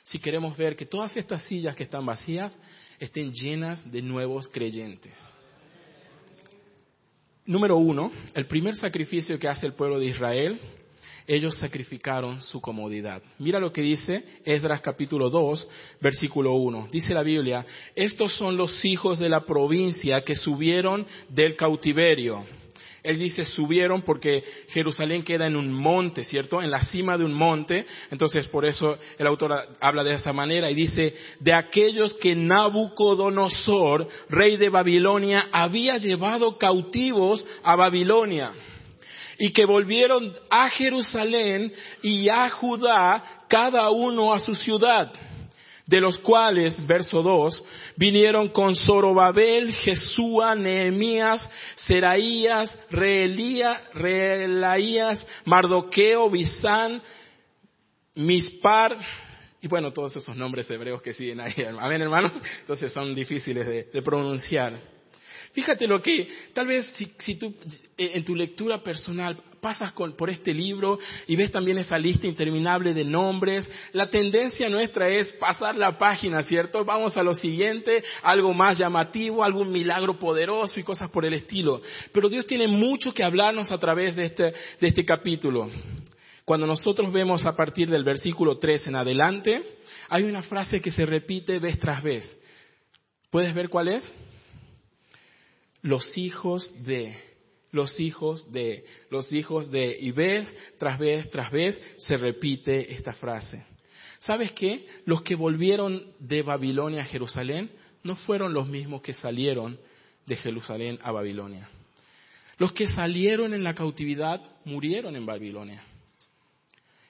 si 0.05 0.19
queremos 0.19 0.57
ver 0.57 0.75
que 0.75 0.87
todas 0.87 1.15
estas 1.19 1.43
sillas 1.43 1.77
que 1.77 1.83
están 1.83 2.07
vacías 2.07 2.59
estén 2.99 3.31
llenas 3.33 3.91
de 3.93 4.01
nuevos 4.01 4.49
creyentes. 4.49 5.13
Número 7.45 7.77
uno, 7.77 8.11
el 8.33 8.47
primer 8.47 8.75
sacrificio 8.75 9.39
que 9.39 9.49
hace 9.49 9.67
el 9.67 9.75
pueblo 9.75 9.99
de 9.99 10.07
Israel, 10.07 10.59
ellos 11.27 11.59
sacrificaron 11.59 12.41
su 12.41 12.63
comodidad. 12.63 13.23
Mira 13.39 13.61
lo 13.61 13.71
que 13.71 13.83
dice 13.83 14.25
Esdras 14.47 14.81
capítulo 14.81 15.29
2, 15.29 15.69
versículo 16.01 16.55
1. 16.55 16.89
Dice 16.91 17.13
la 17.13 17.23
Biblia, 17.23 17.67
estos 17.95 18.35
son 18.35 18.57
los 18.57 18.83
hijos 18.87 19.19
de 19.19 19.29
la 19.29 19.45
provincia 19.45 20.23
que 20.23 20.35
subieron 20.35 21.07
del 21.29 21.55
cautiverio 21.55 22.47
él 23.07 23.19
dice 23.19 23.45
subieron 23.45 24.03
porque 24.03 24.43
Jerusalén 24.69 25.23
queda 25.23 25.47
en 25.47 25.55
un 25.55 25.73
monte, 25.73 26.25
¿cierto? 26.25 26.61
En 26.61 26.71
la 26.71 26.83
cima 26.83 27.17
de 27.17 27.25
un 27.25 27.33
monte. 27.33 27.87
Entonces 28.11 28.49
por 28.49 28.67
eso 28.67 28.99
el 29.17 29.27
autor 29.27 29.53
habla 29.81 30.03
de 30.03 30.15
esa 30.15 30.33
manera 30.33 30.71
y 30.71 30.75
dice, 30.75 31.15
de 31.39 31.55
aquellos 31.55 32.15
que 32.15 32.35
Nabucodonosor, 32.35 34.09
rey 34.29 34.57
de 34.57 34.69
Babilonia, 34.69 35.49
había 35.53 35.99
llevado 35.99 36.59
cautivos 36.59 37.47
a 37.63 37.77
Babilonia 37.77 38.53
y 39.39 39.53
que 39.53 39.67
volvieron 39.67 40.35
a 40.51 40.69
Jerusalén 40.71 41.73
y 42.03 42.29
a 42.29 42.49
Judá, 42.51 43.23
cada 43.49 43.91
uno 43.91 44.35
a 44.35 44.41
su 44.41 44.55
ciudad 44.55 45.13
de 45.87 46.01
los 46.01 46.19
cuales, 46.19 46.85
verso 46.87 47.23
2, 47.23 47.65
vinieron 47.97 48.49
con 48.49 48.75
Zorobabel, 48.75 49.73
Jesúa, 49.73 50.57
Nehemías, 50.57 51.49
Seraías, 51.77 52.77
Reelaías, 53.95 55.27
Mardoqueo, 55.45 56.29
Bisán, 56.29 57.01
Mispar, 58.17 58.97
y 59.63 59.69
bueno, 59.69 59.93
todos 59.93 60.17
esos 60.17 60.37
nombres 60.37 60.69
hebreos 60.71 61.01
que 61.03 61.15
siguen 61.15 61.41
ahí, 61.41 61.55
amén 61.79 62.03
hermanos, 62.03 62.33
entonces 62.61 62.93
son 62.93 63.15
difíciles 63.15 63.93
de, 63.93 64.03
pronunciar. 64.03 64.97
Fíjate 65.53 65.87
lo 65.87 66.03
que, 66.03 66.29
tal 66.53 66.67
vez 66.67 66.87
si, 66.95 67.13
si 67.19 67.37
tú 67.37 67.55
en 67.97 68.25
tu 68.25 68.35
lectura 68.35 68.83
personal 68.83 69.37
pasas 69.67 69.93
por 69.93 70.31
este 70.31 70.55
libro 70.55 70.97
y 71.27 71.35
ves 71.35 71.51
también 71.51 71.77
esa 71.79 71.99
lista 71.99 72.29
interminable 72.29 72.95
de 72.95 73.05
nombres, 73.05 73.69
la 73.93 74.09
tendencia 74.09 74.69
nuestra 74.69 75.09
es 75.09 75.33
pasar 75.33 75.75
la 75.75 75.99
página, 75.99 76.45
¿cierto? 76.45 76.85
Vamos 76.85 77.17
a 77.17 77.25
lo 77.25 77.35
siguiente, 77.35 78.05
algo 78.23 78.55
más 78.55 78.79
llamativo, 78.79 79.43
algún 79.43 79.73
milagro 79.73 80.21
poderoso 80.21 80.79
y 80.79 80.85
cosas 80.85 81.11
por 81.11 81.25
el 81.25 81.35
estilo. 81.35 81.83
Pero 82.13 82.29
Dios 82.29 82.47
tiene 82.47 82.69
mucho 82.69 83.13
que 83.13 83.25
hablarnos 83.25 83.73
a 83.73 83.79
través 83.79 84.15
de 84.15 84.27
este, 84.27 84.45
de 84.45 84.87
este 84.87 85.05
capítulo. 85.05 85.69
Cuando 86.45 86.65
nosotros 86.65 87.13
vemos 87.13 87.45
a 87.45 87.57
partir 87.57 87.91
del 87.91 88.05
versículo 88.05 88.59
3 88.59 88.87
en 88.87 88.95
adelante, 88.95 89.65
hay 90.09 90.23
una 90.23 90.43
frase 90.43 90.81
que 90.81 90.93
se 90.93 91.05
repite 91.05 91.59
vez 91.59 91.77
tras 91.81 92.05
vez. 92.05 92.41
¿Puedes 93.31 93.53
ver 93.53 93.69
cuál 93.69 93.89
es? 93.89 94.15
los 95.87 96.19
hijos 96.19 96.73
de, 96.85 97.17
los 97.77 98.01
hijos 98.01 98.51
de, 98.51 98.85
los 99.11 99.33
hijos 99.33 99.71
de, 99.71 99.97
y 100.01 100.11
vez 100.11 100.53
tras 100.79 100.99
vez 100.99 101.31
tras 101.31 101.53
vez 101.53 101.81
se 101.97 102.17
repite 102.17 102.93
esta 102.93 103.13
frase. 103.13 103.65
¿Sabes 104.19 104.51
qué? 104.53 104.87
Los 105.05 105.23
que 105.23 105.37
volvieron 105.37 106.13
de 106.19 106.43
Babilonia 106.43 107.03
a 107.03 107.05
Jerusalén 107.05 107.71
no 108.03 108.17
fueron 108.17 108.53
los 108.53 108.67
mismos 108.67 109.03
que 109.03 109.13
salieron 109.13 109.79
de 110.27 110.37
Jerusalén 110.37 110.99
a 111.03 111.13
Babilonia. 111.13 111.69
Los 112.59 112.73
que 112.73 112.89
salieron 112.89 113.53
en 113.53 113.63
la 113.63 113.75
cautividad 113.75 114.41
murieron 114.65 115.15
en 115.15 115.27
Babilonia. 115.27 115.85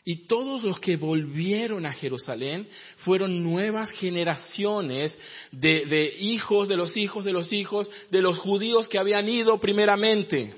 Y 0.08 0.28
todos 0.28 0.62
los 0.62 0.78
que 0.78 0.96
volvieron 0.96 1.84
a 1.84 1.92
Jerusalén 1.92 2.68
fueron 2.98 3.42
nuevas 3.42 3.90
generaciones 3.90 5.18
de, 5.50 6.14
hijos 6.20 6.68
de 6.68 6.76
los 6.76 6.96
hijos 6.96 7.24
de 7.24 7.32
los 7.32 7.52
hijos 7.52 7.90
de 8.08 8.22
los 8.22 8.38
judíos 8.38 8.86
que 8.86 9.00
habían 9.00 9.28
ido 9.28 9.58
primeramente. 9.58 10.54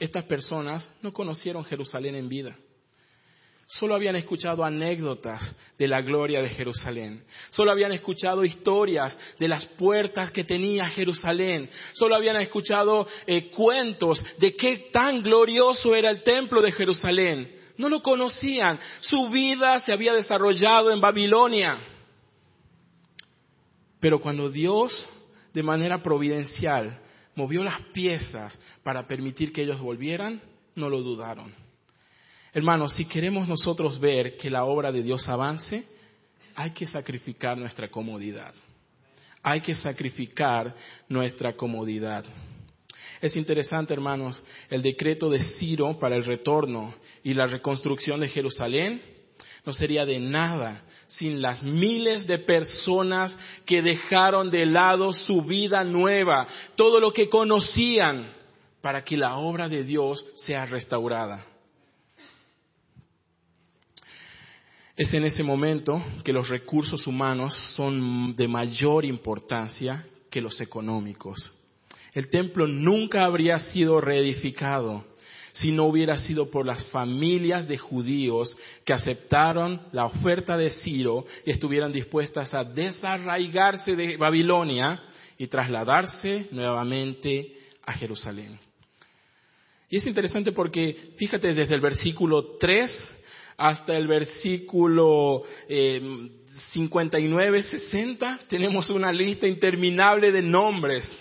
Estas 0.00 0.24
personas 0.24 0.90
no 1.02 1.12
conocieron 1.12 1.64
Jerusalén 1.64 2.16
en 2.16 2.28
vida. 2.28 2.56
Solo 3.68 3.94
habían 3.94 4.16
escuchado 4.16 4.64
anécdotas 4.64 5.54
de 5.78 5.86
la 5.86 6.02
gloria 6.02 6.42
de 6.42 6.48
Jerusalén. 6.48 7.22
Solo 7.50 7.70
habían 7.70 7.92
escuchado 7.92 8.44
historias 8.44 9.16
de 9.38 9.46
las 9.46 9.66
puertas 9.66 10.32
que 10.32 10.42
tenía 10.42 10.88
Jerusalén. 10.88 11.70
Solo 11.92 12.16
habían 12.16 12.38
escuchado 12.38 13.06
eh, 13.24 13.50
cuentos 13.50 14.24
de 14.38 14.56
qué 14.56 14.88
tan 14.92 15.22
glorioso 15.22 15.94
era 15.94 16.10
el 16.10 16.24
templo 16.24 16.60
de 16.60 16.72
Jerusalén 16.72 17.55
no 17.78 17.88
lo 17.88 18.02
conocían. 18.02 18.78
Su 19.00 19.28
vida 19.28 19.80
se 19.80 19.92
había 19.92 20.12
desarrollado 20.12 20.90
en 20.90 21.00
Babilonia. 21.00 21.78
Pero 24.00 24.20
cuando 24.20 24.50
Dios, 24.50 25.06
de 25.52 25.62
manera 25.62 26.02
providencial, 26.02 27.00
movió 27.34 27.64
las 27.64 27.80
piezas 27.92 28.58
para 28.82 29.06
permitir 29.06 29.52
que 29.52 29.62
ellos 29.62 29.80
volvieran, 29.80 30.40
no 30.74 30.88
lo 30.88 31.02
dudaron. 31.02 31.54
Hermanos, 32.52 32.94
si 32.94 33.04
queremos 33.04 33.48
nosotros 33.48 34.00
ver 34.00 34.36
que 34.36 34.50
la 34.50 34.64
obra 34.64 34.90
de 34.90 35.02
Dios 35.02 35.28
avance, 35.28 35.86
hay 36.54 36.70
que 36.70 36.86
sacrificar 36.86 37.58
nuestra 37.58 37.90
comodidad. 37.90 38.54
Hay 39.42 39.60
que 39.60 39.74
sacrificar 39.74 40.74
nuestra 41.08 41.54
comodidad. 41.54 42.24
Es 43.20 43.36
interesante, 43.36 43.94
hermanos, 43.94 44.42
el 44.70 44.82
decreto 44.82 45.30
de 45.30 45.40
Ciro 45.40 45.98
para 45.98 46.16
el 46.16 46.24
retorno 46.24 46.94
y 47.22 47.34
la 47.34 47.46
reconstrucción 47.46 48.20
de 48.20 48.28
Jerusalén 48.28 49.02
no 49.64 49.72
sería 49.72 50.06
de 50.06 50.20
nada 50.20 50.84
sin 51.08 51.42
las 51.42 51.62
miles 51.62 52.26
de 52.26 52.38
personas 52.38 53.36
que 53.64 53.82
dejaron 53.82 54.50
de 54.50 54.66
lado 54.66 55.12
su 55.12 55.42
vida 55.42 55.82
nueva, 55.84 56.46
todo 56.76 57.00
lo 57.00 57.12
que 57.12 57.28
conocían, 57.28 58.32
para 58.80 59.02
que 59.02 59.16
la 59.16 59.36
obra 59.38 59.68
de 59.68 59.82
Dios 59.82 60.24
sea 60.36 60.66
restaurada. 60.66 61.44
Es 64.96 65.12
en 65.12 65.24
ese 65.24 65.42
momento 65.42 66.02
que 66.24 66.32
los 66.32 66.48
recursos 66.48 67.06
humanos 67.06 67.54
son 67.74 68.34
de 68.36 68.48
mayor 68.48 69.04
importancia 69.04 70.06
que 70.30 70.40
los 70.40 70.60
económicos. 70.60 71.52
El 72.16 72.30
templo 72.30 72.66
nunca 72.66 73.26
habría 73.26 73.58
sido 73.58 74.00
reedificado 74.00 75.04
si 75.52 75.70
no 75.70 75.84
hubiera 75.84 76.16
sido 76.16 76.50
por 76.50 76.64
las 76.64 76.82
familias 76.86 77.68
de 77.68 77.76
judíos 77.76 78.56
que 78.86 78.94
aceptaron 78.94 79.82
la 79.92 80.06
oferta 80.06 80.56
de 80.56 80.70
Ciro 80.70 81.26
y 81.44 81.50
estuvieran 81.50 81.92
dispuestas 81.92 82.54
a 82.54 82.64
desarraigarse 82.64 83.96
de 83.96 84.16
Babilonia 84.16 85.02
y 85.36 85.48
trasladarse 85.48 86.48
nuevamente 86.52 87.54
a 87.84 87.92
Jerusalén. 87.92 88.58
Y 89.90 89.98
es 89.98 90.06
interesante 90.06 90.52
porque, 90.52 91.12
fíjate, 91.18 91.52
desde 91.52 91.74
el 91.74 91.82
versículo 91.82 92.56
3 92.58 93.10
hasta 93.58 93.94
el 93.94 94.08
versículo 94.08 95.42
59, 95.68 97.58
eh, 97.58 97.62
60, 97.62 98.40
tenemos 98.48 98.88
una 98.88 99.12
lista 99.12 99.46
interminable 99.46 100.32
de 100.32 100.40
nombres 100.40 101.14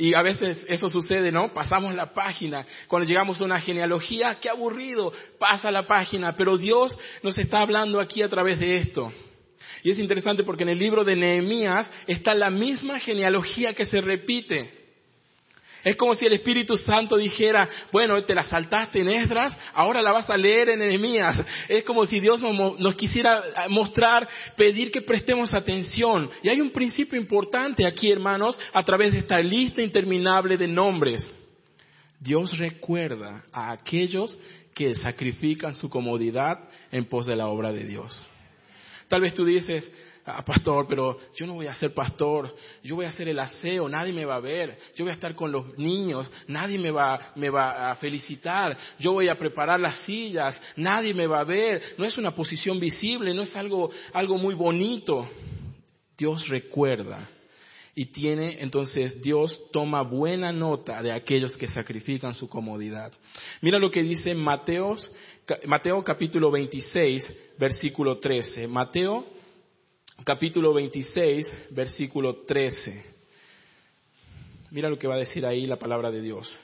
y 0.00 0.14
a 0.14 0.22
veces 0.22 0.64
eso 0.66 0.88
sucede, 0.88 1.30
¿no? 1.30 1.52
Pasamos 1.52 1.94
la 1.94 2.14
página. 2.14 2.64
Cuando 2.88 3.06
llegamos 3.06 3.38
a 3.38 3.44
una 3.44 3.60
genealogía, 3.60 4.38
qué 4.40 4.48
aburrido, 4.48 5.12
pasa 5.38 5.70
la 5.70 5.86
página. 5.86 6.34
Pero 6.36 6.56
Dios 6.56 6.98
nos 7.22 7.36
está 7.36 7.60
hablando 7.60 8.00
aquí 8.00 8.22
a 8.22 8.28
través 8.30 8.58
de 8.58 8.78
esto. 8.78 9.12
Y 9.82 9.90
es 9.90 9.98
interesante 9.98 10.42
porque 10.42 10.62
en 10.62 10.70
el 10.70 10.78
libro 10.78 11.04
de 11.04 11.16
Nehemías 11.16 11.92
está 12.06 12.34
la 12.34 12.48
misma 12.48 12.98
genealogía 12.98 13.74
que 13.74 13.84
se 13.84 14.00
repite. 14.00 14.79
Es 15.84 15.96
como 15.96 16.14
si 16.14 16.26
el 16.26 16.34
Espíritu 16.34 16.76
Santo 16.76 17.16
dijera, 17.16 17.68
bueno, 17.92 18.22
te 18.24 18.34
la 18.34 18.42
saltaste 18.42 19.00
en 19.00 19.08
Esdras, 19.08 19.56
ahora 19.72 20.02
la 20.02 20.12
vas 20.12 20.28
a 20.28 20.36
leer 20.36 20.70
en 20.70 20.80
Nehemías. 20.80 21.42
Es 21.68 21.84
como 21.84 22.06
si 22.06 22.20
Dios 22.20 22.40
nos, 22.40 22.94
quisiera 22.96 23.42
mostrar, 23.68 24.28
pedir 24.56 24.90
que 24.90 25.02
prestemos 25.02 25.54
atención. 25.54 26.30
Y 26.42 26.48
hay 26.48 26.60
un 26.60 26.70
principio 26.70 27.18
importante 27.18 27.86
aquí, 27.86 28.10
hermanos, 28.10 28.58
a 28.72 28.84
través 28.84 29.12
de 29.12 29.18
esta 29.18 29.38
lista 29.38 29.82
interminable 29.82 30.56
de 30.56 30.68
nombres. 30.68 31.30
Dios 32.18 32.58
recuerda 32.58 33.44
a 33.50 33.72
aquellos 33.72 34.36
que 34.74 34.94
sacrifican 34.94 35.74
su 35.74 35.88
comodidad 35.88 36.58
en 36.92 37.06
pos 37.06 37.26
de 37.26 37.36
la 37.36 37.48
obra 37.48 37.72
de 37.72 37.84
Dios. 37.84 38.26
Tal 39.08 39.22
vez 39.22 39.34
tú 39.34 39.44
dices, 39.44 39.90
ah, 40.24 40.44
pastor, 40.44 40.86
pero 40.88 41.18
yo 41.34 41.46
no 41.46 41.54
voy 41.54 41.66
a 41.66 41.74
ser 41.74 41.92
pastor, 41.94 42.54
yo 42.82 42.96
voy 42.96 43.06
a 43.06 43.08
hacer 43.08 43.28
el 43.28 43.38
aseo, 43.38 43.88
nadie 43.88 44.12
me 44.12 44.24
va 44.24 44.36
a 44.36 44.40
ver, 44.40 44.78
yo 44.96 45.04
voy 45.04 45.10
a 45.10 45.14
estar 45.14 45.34
con 45.34 45.52
los 45.52 45.76
niños, 45.78 46.30
nadie 46.48 46.78
me 46.78 46.90
va, 46.90 47.32
me 47.36 47.50
va 47.50 47.90
a 47.90 47.96
felicitar, 47.96 48.76
yo 48.98 49.12
voy 49.12 49.28
a 49.28 49.38
preparar 49.38 49.80
las 49.80 49.98
sillas, 50.00 50.60
nadie 50.76 51.14
me 51.14 51.26
va 51.26 51.40
a 51.40 51.44
ver, 51.44 51.82
no 51.98 52.04
es 52.04 52.16
una 52.18 52.30
posición 52.30 52.78
visible, 52.78 53.34
no 53.34 53.42
es 53.42 53.54
algo, 53.56 53.90
algo 54.12 54.38
muy 54.38 54.54
bonito. 54.54 55.28
Dios 56.16 56.48
recuerda 56.48 57.28
y 57.94 58.06
tiene, 58.06 58.58
entonces 58.60 59.20
Dios 59.22 59.70
toma 59.72 60.02
buena 60.02 60.52
nota 60.52 61.02
de 61.02 61.12
aquellos 61.12 61.56
que 61.56 61.66
sacrifican 61.66 62.34
su 62.34 62.48
comodidad. 62.48 63.12
Mira 63.60 63.78
lo 63.78 63.90
que 63.90 64.02
dice 64.02 64.34
Mateo, 64.34 64.96
Mateo 65.66 66.04
capítulo 66.04 66.50
26, 66.50 67.56
versículo 67.58 68.18
13. 68.18 68.68
Mateo 68.68 69.26
capítulo 70.24 70.74
26, 70.74 71.68
versículo 71.70 72.36
13. 72.46 73.04
Mira 74.70 74.88
lo 74.88 74.98
que 74.98 75.06
va 75.06 75.14
a 75.14 75.18
decir 75.18 75.46
ahí 75.46 75.66
la 75.66 75.78
palabra 75.78 76.10
de 76.10 76.20
Dios. 76.20 76.56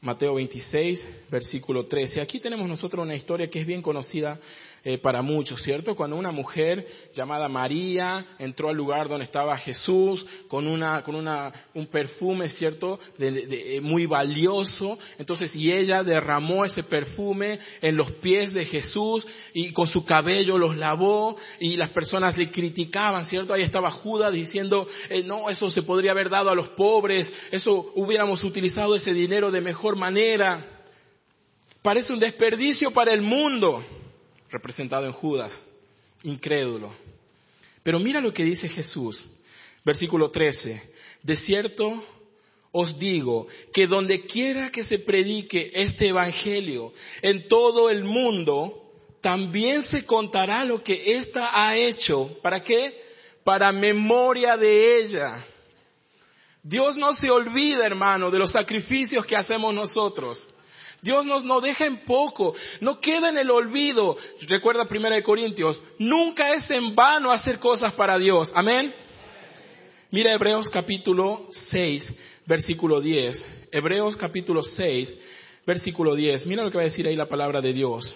Mateo 0.00 0.34
26, 0.34 1.06
versículo 1.30 1.86
13. 1.86 2.20
Aquí 2.20 2.40
tenemos 2.40 2.68
nosotros 2.68 3.04
una 3.04 3.14
historia 3.14 3.50
que 3.50 3.60
es 3.60 3.66
bien 3.66 3.82
conocida 3.82 4.40
eh, 4.82 4.96
para 4.96 5.20
muchos, 5.20 5.62
¿cierto? 5.62 5.94
Cuando 5.94 6.16
una 6.16 6.32
mujer 6.32 6.86
llamada 7.12 7.50
María 7.50 8.24
entró 8.38 8.70
al 8.70 8.76
lugar 8.76 9.10
donde 9.10 9.26
estaba 9.26 9.58
Jesús 9.58 10.24
con 10.48 10.66
una, 10.66 11.02
con 11.02 11.14
una, 11.14 11.52
un 11.74 11.86
perfume, 11.86 12.48
¿cierto? 12.48 12.98
De, 13.18 13.76
eh, 13.76 13.80
muy 13.82 14.06
valioso. 14.06 14.98
Entonces, 15.18 15.54
y 15.54 15.70
ella 15.70 16.02
derramó 16.02 16.64
ese 16.64 16.82
perfume 16.82 17.58
en 17.82 17.94
los 17.94 18.10
pies 18.12 18.54
de 18.54 18.64
Jesús 18.64 19.26
y 19.52 19.70
con 19.72 19.86
su 19.86 20.02
cabello 20.06 20.56
los 20.56 20.78
lavó 20.78 21.36
y 21.58 21.76
las 21.76 21.90
personas 21.90 22.38
le 22.38 22.50
criticaban, 22.50 23.26
¿cierto? 23.26 23.52
Ahí 23.52 23.62
estaba 23.62 23.90
Judas 23.90 24.32
diciendo, 24.32 24.86
eh, 25.10 25.22
no, 25.24 25.50
eso 25.50 25.70
se 25.70 25.82
podría 25.82 26.12
haber 26.12 26.30
dado 26.30 26.48
a 26.48 26.54
los 26.54 26.70
pobres, 26.70 27.30
eso 27.50 27.92
hubiéramos 27.96 28.42
utilizado 28.44 28.94
ese 28.94 29.12
dinero 29.12 29.50
de 29.50 29.60
mejor 29.60 29.96
manera. 29.96 30.64
Parece 31.82 32.14
un 32.14 32.20
desperdicio 32.20 32.90
para 32.92 33.12
el 33.12 33.20
mundo 33.20 33.84
representado 34.50 35.06
en 35.06 35.12
Judas, 35.12 35.62
incrédulo. 36.22 36.92
Pero 37.82 37.98
mira 37.98 38.20
lo 38.20 38.32
que 38.32 38.44
dice 38.44 38.68
Jesús, 38.68 39.26
versículo 39.84 40.30
13. 40.30 40.82
De 41.22 41.36
cierto 41.36 42.02
os 42.72 42.98
digo 42.98 43.48
que 43.72 43.86
donde 43.86 44.26
quiera 44.26 44.70
que 44.70 44.84
se 44.84 45.00
predique 45.00 45.70
este 45.74 46.08
evangelio 46.08 46.92
en 47.20 47.48
todo 47.48 47.90
el 47.90 48.04
mundo, 48.04 48.92
también 49.20 49.82
se 49.82 50.06
contará 50.06 50.64
lo 50.64 50.82
que 50.82 51.16
ésta 51.16 51.50
ha 51.52 51.76
hecho. 51.76 52.38
¿Para 52.42 52.62
qué? 52.62 53.00
Para 53.44 53.72
memoria 53.72 54.56
de 54.56 55.00
ella. 55.00 55.44
Dios 56.62 56.96
no 56.96 57.14
se 57.14 57.30
olvida, 57.30 57.86
hermano, 57.86 58.30
de 58.30 58.38
los 58.38 58.52
sacrificios 58.52 59.24
que 59.26 59.36
hacemos 59.36 59.74
nosotros. 59.74 60.46
Dios 61.02 61.24
nos 61.24 61.44
no 61.44 61.60
deja 61.60 61.86
en 61.86 62.04
poco, 62.04 62.54
no 62.80 63.00
queda 63.00 63.30
en 63.30 63.38
el 63.38 63.50
olvido. 63.50 64.16
Recuerda 64.42 64.84
Primera 64.86 65.16
de 65.16 65.22
Corintios, 65.22 65.82
nunca 65.98 66.52
es 66.52 66.70
en 66.70 66.94
vano 66.94 67.30
hacer 67.30 67.58
cosas 67.58 67.92
para 67.92 68.18
Dios. 68.18 68.52
Amén. 68.54 68.92
Mira 70.10 70.34
Hebreos 70.34 70.68
capítulo 70.68 71.46
6, 71.50 72.12
versículo 72.46 73.00
10. 73.00 73.68
Hebreos 73.70 74.16
capítulo 74.16 74.62
6, 74.62 75.16
versículo 75.66 76.16
10. 76.16 76.46
Mira 76.46 76.64
lo 76.64 76.70
que 76.70 76.78
va 76.78 76.82
a 76.82 76.86
decir 76.86 77.06
ahí 77.06 77.16
la 77.16 77.26
palabra 77.28 77.60
de 77.60 77.72
Dios. 77.72 78.14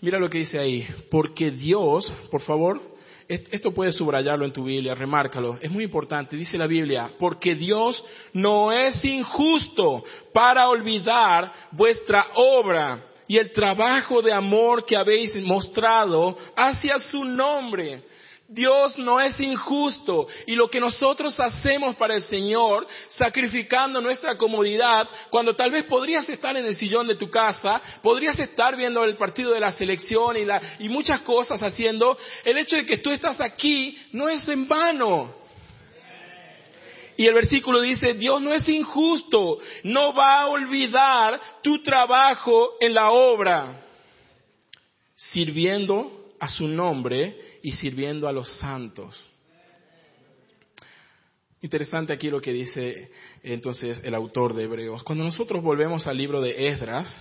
Mira 0.00 0.18
lo 0.18 0.28
que 0.28 0.38
dice 0.38 0.58
ahí. 0.58 0.86
Porque 1.10 1.50
Dios, 1.50 2.12
por 2.30 2.42
favor, 2.42 2.80
esto 3.28 3.72
puedes 3.72 3.96
subrayarlo 3.96 4.44
en 4.44 4.52
tu 4.52 4.64
Biblia, 4.64 4.94
remárcalo, 4.94 5.58
es 5.60 5.70
muy 5.70 5.84
importante, 5.84 6.36
dice 6.36 6.58
la 6.58 6.66
Biblia, 6.66 7.10
porque 7.18 7.54
Dios 7.54 8.04
no 8.32 8.72
es 8.72 9.04
injusto 9.04 10.04
para 10.32 10.68
olvidar 10.68 11.52
vuestra 11.72 12.26
obra 12.34 13.04
y 13.26 13.38
el 13.38 13.52
trabajo 13.52 14.20
de 14.20 14.32
amor 14.32 14.84
que 14.84 14.96
habéis 14.96 15.34
mostrado 15.44 16.36
hacia 16.54 16.98
su 16.98 17.24
nombre. 17.24 18.02
Dios 18.46 18.98
no 18.98 19.20
es 19.20 19.40
injusto 19.40 20.26
y 20.46 20.54
lo 20.54 20.68
que 20.68 20.78
nosotros 20.78 21.38
hacemos 21.40 21.96
para 21.96 22.14
el 22.14 22.22
Señor, 22.22 22.86
sacrificando 23.08 24.02
nuestra 24.02 24.36
comodidad, 24.36 25.08
cuando 25.30 25.56
tal 25.56 25.70
vez 25.70 25.84
podrías 25.84 26.28
estar 26.28 26.54
en 26.56 26.66
el 26.66 26.74
sillón 26.74 27.06
de 27.06 27.14
tu 27.14 27.30
casa, 27.30 27.80
podrías 28.02 28.38
estar 28.38 28.76
viendo 28.76 29.02
el 29.04 29.16
partido 29.16 29.52
de 29.52 29.60
la 29.60 29.72
selección 29.72 30.36
y, 30.78 30.88
muchas 30.90 31.20
cosas 31.22 31.62
haciendo, 31.62 32.18
el 32.44 32.58
hecho 32.58 32.76
de 32.76 32.84
que 32.84 32.98
tú 32.98 33.10
estás 33.10 33.40
aquí 33.40 33.96
no 34.12 34.28
es 34.28 34.46
en 34.48 34.68
vano. 34.68 35.34
Y 37.16 37.26
el 37.26 37.34
versículo 37.34 37.80
dice, 37.80 38.12
Dios 38.14 38.42
no 38.42 38.52
es 38.52 38.68
injusto, 38.68 39.58
no 39.84 40.12
va 40.12 40.40
a 40.40 40.48
olvidar 40.48 41.40
tu 41.62 41.82
trabajo 41.82 42.72
en 42.80 42.92
la 42.92 43.10
obra, 43.10 43.84
sirviendo 45.16 46.34
a 46.40 46.48
su 46.48 46.68
nombre 46.68 47.53
y 47.64 47.72
sirviendo 47.72 48.28
a 48.28 48.32
los 48.32 48.58
santos. 48.58 49.30
Interesante 51.62 52.12
aquí 52.12 52.28
lo 52.28 52.42
que 52.42 52.52
dice 52.52 53.10
entonces 53.42 54.02
el 54.04 54.14
autor 54.14 54.54
de 54.54 54.64
Hebreos. 54.64 55.02
Cuando 55.02 55.24
nosotros 55.24 55.62
volvemos 55.62 56.06
al 56.06 56.18
libro 56.18 56.42
de 56.42 56.68
Esdras, 56.68 57.16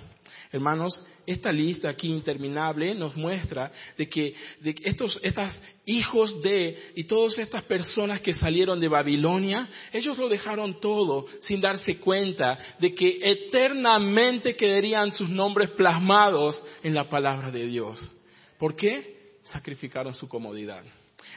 Hermanos, 0.51 1.03
esta 1.25 1.51
lista 1.51 1.89
aquí 1.89 2.09
interminable 2.09 2.93
nos 2.93 3.15
muestra 3.15 3.71
de 3.97 4.07
que, 4.07 4.35
de 4.59 4.75
estos 4.83 5.19
estos 5.23 5.59
hijos 5.85 6.43
de 6.43 6.77
y 6.93 7.05
todas 7.05 7.39
estas 7.39 7.63
personas 7.63 8.21
que 8.21 8.35
salieron 8.35 8.79
de 8.79 8.87
Babilonia, 8.87 9.67
ellos 9.91 10.15
lo 10.19 10.29
dejaron 10.29 10.79
todo 10.79 11.25
sin 11.41 11.59
darse 11.59 11.97
cuenta 11.97 12.59
de 12.79 12.93
que 12.93 13.17
eternamente 13.23 14.55
quedarían 14.55 15.11
sus 15.11 15.27
nombres 15.27 15.71
plasmados 15.71 16.63
en 16.83 16.93
la 16.93 17.09
palabra 17.09 17.49
de 17.49 17.65
Dios. 17.65 18.11
¿Por 18.59 18.75
qué? 18.75 19.12
Sacrificaron 19.43 20.13
su 20.13 20.27
comodidad. 20.27 20.83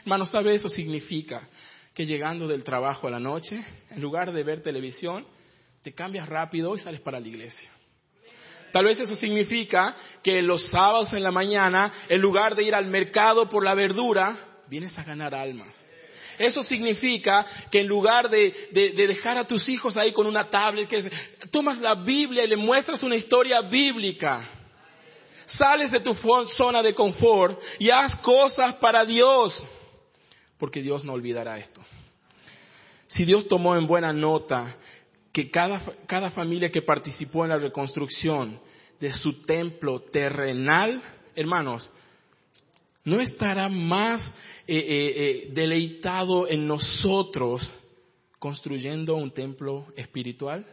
Hermanos, 0.01 0.29
¿sabe 0.29 0.55
eso 0.55 0.69
significa? 0.69 1.47
Que 1.93 2.05
llegando 2.05 2.47
del 2.47 2.63
trabajo 2.63 3.07
a 3.07 3.11
la 3.11 3.19
noche, 3.19 3.59
en 3.89 4.01
lugar 4.01 4.31
de 4.31 4.43
ver 4.43 4.61
televisión, 4.61 5.25
te 5.81 5.93
cambias 5.93 6.27
rápido 6.27 6.75
y 6.75 6.79
sales 6.79 7.01
para 7.01 7.19
la 7.19 7.27
iglesia. 7.27 7.69
Tal 8.71 8.85
vez 8.85 8.99
eso 8.99 9.15
significa 9.15 9.95
que 10.21 10.41
los 10.41 10.69
sábados 10.69 11.13
en 11.13 11.23
la 11.23 11.31
mañana, 11.31 11.91
en 12.09 12.21
lugar 12.21 12.55
de 12.55 12.63
ir 12.63 12.75
al 12.75 12.87
mercado 12.87 13.49
por 13.49 13.63
la 13.63 13.73
verdura, 13.73 14.37
vienes 14.67 14.97
a 14.99 15.03
ganar 15.03 15.33
almas. 15.33 15.83
Eso 16.37 16.61
significa 16.61 17.45
que 17.71 17.79
en 17.79 17.87
lugar 17.87 18.29
de, 18.29 18.69
dejar 18.95 19.37
a 19.37 19.47
tus 19.47 19.67
hijos 19.69 19.97
ahí 19.97 20.11
con 20.11 20.27
una 20.27 20.49
tablet, 20.49 20.87
que 20.87 21.09
tomas 21.49 21.79
la 21.79 21.95
Biblia 21.95 22.43
y 22.43 22.47
le 22.47 22.57
muestras 22.57 23.01
una 23.01 23.15
historia 23.15 23.61
bíblica. 23.61 24.56
Sales 25.47 25.91
de 25.91 26.01
tu 26.01 26.13
zona 26.13 26.83
de 26.83 26.93
confort 26.93 27.57
y 27.79 27.89
haz 27.89 28.13
cosas 28.15 28.75
para 28.75 29.05
Dios, 29.05 29.65
porque 30.57 30.81
Dios 30.81 31.05
no 31.05 31.13
olvidará 31.13 31.57
esto. 31.57 31.81
Si 33.07 33.23
Dios 33.23 33.47
tomó 33.47 33.77
en 33.77 33.87
buena 33.87 34.11
nota 34.11 34.75
que 35.31 35.49
cada, 35.49 35.81
cada 36.05 36.31
familia 36.31 36.69
que 36.69 36.81
participó 36.81 37.45
en 37.45 37.51
la 37.51 37.57
reconstrucción 37.57 38.59
de 38.99 39.13
su 39.13 39.43
templo 39.43 40.01
terrenal, 40.01 41.01
hermanos, 41.33 41.89
no 43.05 43.21
estará 43.21 43.69
más 43.69 44.27
eh, 44.67 44.75
eh, 44.75 45.13
eh, 45.15 45.49
deleitado 45.53 46.45
en 46.49 46.67
nosotros 46.67 47.69
construyendo 48.37 49.15
un 49.15 49.31
templo 49.31 49.87
espiritual. 49.95 50.67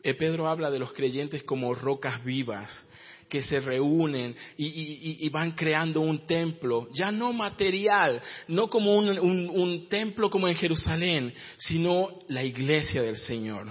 Pedro 0.00 0.48
habla 0.48 0.70
de 0.70 0.78
los 0.78 0.92
creyentes 0.92 1.42
como 1.42 1.74
rocas 1.74 2.22
vivas 2.24 2.86
que 3.30 3.40
se 3.40 3.60
reúnen 3.60 4.36
y, 4.58 5.26
van 5.30 5.52
creando 5.52 6.00
un 6.00 6.26
templo, 6.26 6.88
ya 6.92 7.10
no 7.10 7.32
material, 7.32 8.20
no 8.48 8.68
como 8.68 8.96
un, 8.98 9.86
templo 9.88 10.28
como 10.28 10.48
en 10.48 10.54
Jerusalén, 10.56 11.32
sino 11.56 12.18
la 12.28 12.44
iglesia 12.44 13.00
del 13.02 13.16
Señor. 13.16 13.68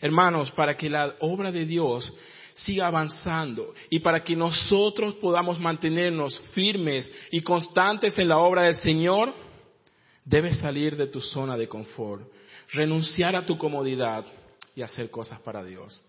Hermanos, 0.00 0.50
para 0.52 0.76
que 0.76 0.88
la 0.88 1.16
obra 1.20 1.50
de 1.52 1.66
Dios 1.66 2.12
siga 2.54 2.86
avanzando 2.86 3.74
y 3.90 3.98
para 3.98 4.22
que 4.22 4.36
nosotros 4.36 5.16
podamos 5.16 5.58
mantenernos 5.58 6.38
firmes 6.52 7.10
y 7.32 7.42
constantes 7.42 8.18
en 8.18 8.28
la 8.28 8.38
obra 8.38 8.62
del 8.62 8.76
Señor, 8.76 9.34
debes 10.24 10.58
salir 10.58 10.96
de 10.96 11.08
tu 11.08 11.20
zona 11.20 11.56
de 11.56 11.68
confort, 11.68 12.26
renunciar 12.72 13.34
a 13.34 13.44
tu 13.44 13.58
comodidad 13.58 14.24
y 14.76 14.82
hacer 14.82 15.10
cosas 15.10 15.40
para 15.40 15.64
Dios. 15.64 16.00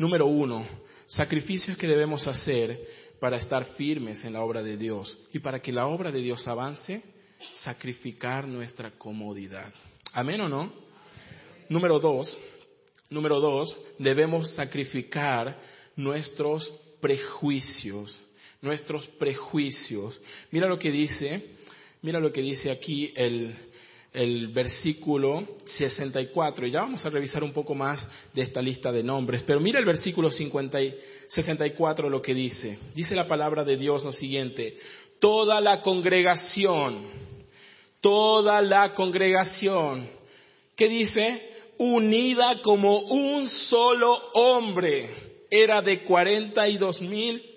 Número 0.00 0.24
uno, 0.24 0.66
sacrificios 1.04 1.76
que 1.76 1.86
debemos 1.86 2.26
hacer 2.26 2.74
para 3.20 3.36
estar 3.36 3.66
firmes 3.74 4.24
en 4.24 4.32
la 4.32 4.40
obra 4.40 4.62
de 4.62 4.78
Dios 4.78 5.18
y 5.30 5.40
para 5.40 5.60
que 5.60 5.72
la 5.72 5.88
obra 5.88 6.10
de 6.10 6.22
Dios 6.22 6.48
avance, 6.48 7.02
sacrificar 7.52 8.48
nuestra 8.48 8.92
comodidad. 8.92 9.70
¿Amén 10.14 10.40
o 10.40 10.48
no? 10.48 10.72
Número 11.68 11.98
dos, 11.98 12.40
número 13.10 13.40
dos, 13.40 13.78
debemos 13.98 14.50
sacrificar 14.54 15.60
nuestros 15.96 16.66
prejuicios, 17.02 18.18
nuestros 18.62 19.06
prejuicios. 19.06 20.18
Mira 20.50 20.66
lo 20.66 20.78
que 20.78 20.90
dice, 20.90 21.58
mira 22.00 22.20
lo 22.20 22.32
que 22.32 22.40
dice 22.40 22.70
aquí 22.70 23.12
el, 23.14 23.54
el 24.12 24.48
versículo 24.48 25.46
64, 25.64 26.66
y 26.66 26.70
ya 26.72 26.80
vamos 26.80 27.04
a 27.04 27.10
revisar 27.10 27.44
un 27.44 27.52
poco 27.52 27.74
más 27.74 28.06
de 28.34 28.42
esta 28.42 28.60
lista 28.60 28.90
de 28.90 29.04
nombres, 29.04 29.42
pero 29.44 29.60
mira 29.60 29.78
el 29.78 29.84
versículo 29.86 30.30
50 30.30 30.82
y 30.82 30.98
64 31.28 32.10
lo 32.10 32.20
que 32.20 32.34
dice. 32.34 32.78
Dice 32.94 33.14
la 33.14 33.28
palabra 33.28 33.64
de 33.64 33.76
Dios 33.76 34.04
lo 34.04 34.12
siguiente, 34.12 34.76
toda 35.20 35.60
la 35.60 35.80
congregación, 35.82 37.06
toda 38.00 38.60
la 38.62 38.94
congregación, 38.94 40.08
¿qué 40.74 40.88
dice? 40.88 41.48
Unida 41.78 42.60
como 42.62 42.98
un 42.98 43.48
solo 43.48 44.12
hombre, 44.34 45.08
era 45.50 45.82
de 45.82 46.00
42 46.00 47.00
mil 47.02 47.49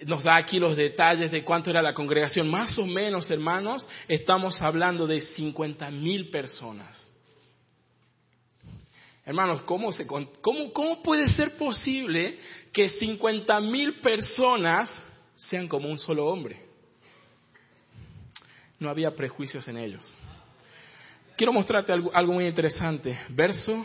nos 0.07 0.25
da 0.25 0.37
aquí 0.37 0.59
los 0.59 0.77
detalles 0.77 1.31
de 1.31 1.45
cuánto 1.45 1.71
era 1.71 1.83
la 1.83 1.95
congregación. 1.95 2.49
Más 2.49 2.79
o 2.79 2.87
menos, 2.87 3.31
hermanos, 3.31 3.89
estamos 4.09 4.61
hablando 4.63 5.07
de 5.07 5.21
50 5.21 5.91
mil 5.91 6.31
personas. 6.31 7.07
Hermanos, 9.25 9.63
¿cómo, 9.63 9.93
se, 9.93 10.07
cómo, 10.07 10.73
¿cómo 10.73 11.03
puede 11.03 11.29
ser 11.29 11.57
posible 11.57 12.39
que 12.73 12.89
50 12.89 13.61
mil 13.61 14.01
personas 14.01 15.01
sean 15.37 15.69
como 15.69 15.89
un 15.89 15.99
solo 15.99 16.27
hombre? 16.27 16.61
No 18.79 18.89
había 18.89 19.15
prejuicios 19.15 19.69
en 19.69 19.77
ellos. 19.77 20.15
Quiero 21.37 21.53
mostrarte 21.53 21.93
algo, 21.93 22.11
algo 22.15 22.33
muy 22.33 22.47
interesante. 22.47 23.19
Verso 23.29 23.85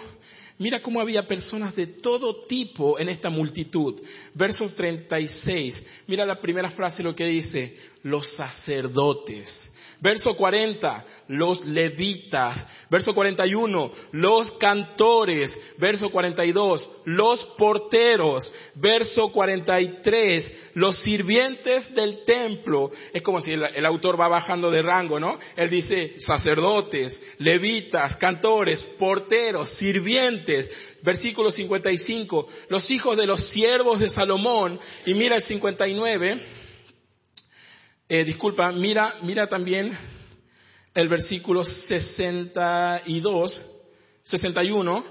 Mira 0.57 0.81
cómo 0.81 1.01
había 1.01 1.27
personas 1.27 1.75
de 1.75 1.85
todo 1.85 2.41
tipo 2.41 2.97
en 2.97 3.09
esta 3.09 3.29
multitud. 3.29 4.01
Versos 4.33 4.73
36. 4.75 5.83
Mira 6.07 6.25
la 6.25 6.39
primera 6.39 6.69
frase 6.69 7.03
lo 7.03 7.15
que 7.15 7.25
dice, 7.25 7.77
los 8.03 8.27
sacerdotes. 8.35 9.71
Verso 10.01 10.35
40, 10.35 11.05
los 11.29 11.65
levitas. 11.65 12.67
Verso 12.89 13.13
41, 13.13 13.91
los 14.11 14.51
cantores. 14.53 15.57
Verso 15.77 16.09
42, 16.09 16.89
los 17.05 17.45
porteros. 17.57 18.51
Verso 18.75 19.31
43, 19.31 20.51
los 20.73 20.97
sirvientes 20.99 21.93
del 21.95 22.25
templo. 22.25 22.91
Es 23.13 23.21
como 23.21 23.39
si 23.41 23.53
el, 23.53 23.85
autor 23.85 24.19
va 24.19 24.27
bajando 24.27 24.69
de 24.69 24.81
rango, 24.81 25.19
¿no? 25.19 25.39
Él 25.55 25.69
dice 25.69 26.19
sacerdotes, 26.19 27.21
levitas, 27.39 28.17
cantores, 28.17 28.83
porteros, 28.99 29.69
sirvientes. 29.71 30.69
Versículo 31.03 31.51
55, 31.51 32.47
los 32.69 32.89
hijos 32.91 33.15
de 33.17 33.25
los 33.25 33.47
siervos 33.49 33.99
de 33.99 34.09
Salomón. 34.09 34.79
Y 35.05 35.13
mira 35.13 35.37
el 35.37 35.43
59 35.43 36.64
eh, 38.07 38.23
disculpa, 38.23 38.71
mira, 38.71 39.15
mira 39.23 39.47
también 39.47 39.97
el 40.93 41.09
versículo 41.09 41.63
62, 41.63 43.61
61, 44.23 45.03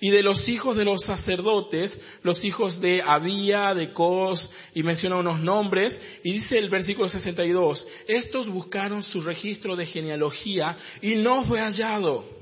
y 0.00 0.10
de 0.10 0.22
los 0.22 0.48
hijos 0.48 0.76
de 0.76 0.84
los 0.84 1.04
sacerdotes, 1.04 2.00
los 2.22 2.44
hijos 2.44 2.80
de 2.80 3.02
Abía, 3.02 3.74
de 3.74 3.92
Cos, 3.92 4.50
y 4.74 4.82
menciona 4.82 5.16
unos 5.16 5.40
nombres, 5.40 6.00
y 6.24 6.32
dice 6.32 6.58
el 6.58 6.70
versículo 6.70 7.08
62, 7.08 7.86
estos 8.08 8.48
buscaron 8.48 9.02
su 9.02 9.20
registro 9.20 9.76
de 9.76 9.86
genealogía 9.86 10.76
y 11.02 11.16
no 11.16 11.44
fue 11.44 11.60
hallado. 11.60 12.39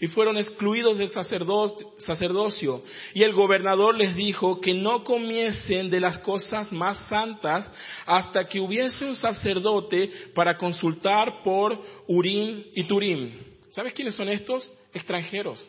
Y 0.00 0.06
fueron 0.08 0.36
excluidos 0.36 0.98
del 0.98 1.08
sacerdocio. 1.08 2.82
Y 3.14 3.22
el 3.22 3.32
gobernador 3.32 3.96
les 3.96 4.14
dijo 4.14 4.60
que 4.60 4.74
no 4.74 5.04
comiesen 5.04 5.90
de 5.90 6.00
las 6.00 6.18
cosas 6.18 6.72
más 6.72 7.08
santas 7.08 7.70
hasta 8.04 8.46
que 8.46 8.60
hubiese 8.60 9.04
un 9.04 9.16
sacerdote 9.16 10.10
para 10.34 10.56
consultar 10.56 11.42
por 11.42 11.80
Urim 12.06 12.64
y 12.74 12.84
Turim. 12.84 13.32
¿Sabes 13.70 13.92
quiénes 13.92 14.14
son 14.14 14.28
estos? 14.28 14.70
Extranjeros. 14.92 15.66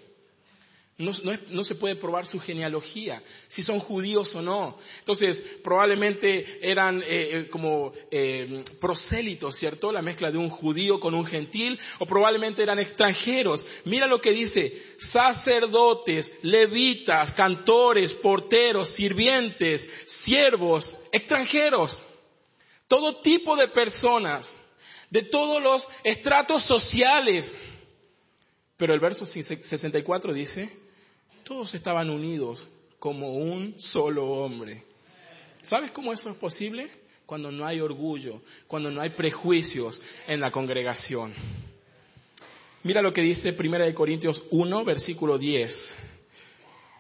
No, 1.00 1.64
se 1.64 1.76
puede 1.76 1.96
probar 1.96 2.26
su 2.26 2.40
genealogía, 2.40 3.22
si 3.50 3.62
son 3.62 3.80
judíos 3.80 4.34
o 4.34 4.42
no. 4.42 4.80
Entonces, 4.98 5.40
probablemente 5.64 6.58
eran 6.60 7.04
eh, 7.04 7.06
eh, 7.08 7.48
como 7.52 7.94
eh, 8.10 8.66
prosélitos, 8.82 9.58
¿cierto? 9.58 9.92
La 9.92 10.02
mezcla 10.02 10.32
de 10.32 10.40
un 10.40 10.50
judío 10.50 11.00
con 11.00 11.14
un 11.14 11.24
gentil, 11.24 11.80
o 12.00 12.08
probablemente 12.08 12.64
eran 12.64 12.80
extranjeros. 12.80 13.64
Mira 13.86 14.08
lo 14.08 14.20
que 14.20 14.32
dice, 14.32 14.74
sacerdotes, 14.98 16.32
levitas, 16.42 17.32
cantores, 17.34 18.14
porteros, 18.14 18.90
sirvientes, 18.90 19.88
siervos, 20.08 20.96
extranjeros. 21.12 22.02
Todo 22.88 23.22
tipo 23.22 23.56
de 23.56 23.68
personas, 23.68 24.52
de 25.12 25.22
todos 25.22 25.62
los 25.62 25.88
estratos 26.04 26.64
sociales. 26.64 27.56
Pero 28.78 28.96
el 28.96 29.00
verso 29.00 29.28
64 29.28 30.34
dice, 30.34 30.87
todos 31.48 31.74
estaban 31.74 32.10
unidos 32.10 32.68
como 33.00 33.36
un 33.36 33.80
solo 33.80 34.26
hombre. 34.26 34.84
¿Sabes 35.62 35.92
cómo 35.92 36.12
eso 36.12 36.30
es 36.30 36.36
posible? 36.36 36.90
Cuando 37.26 37.54
no 37.54 37.66
hay 37.66 37.80
orgullo, 37.80 38.42
cuando 38.68 38.92
no 38.92 39.00
hay 39.00 39.12
prejuicios 39.12 40.02
en 40.28 40.42
la 40.42 40.52
congregación. 40.52 41.34
Mira 42.84 43.02
lo 43.02 43.14
que 43.14 43.22
dice 43.22 43.56
1 43.58 43.96
Corintios 43.96 44.44
1, 44.52 44.84
versículo 44.84 45.38
10. 45.38 45.96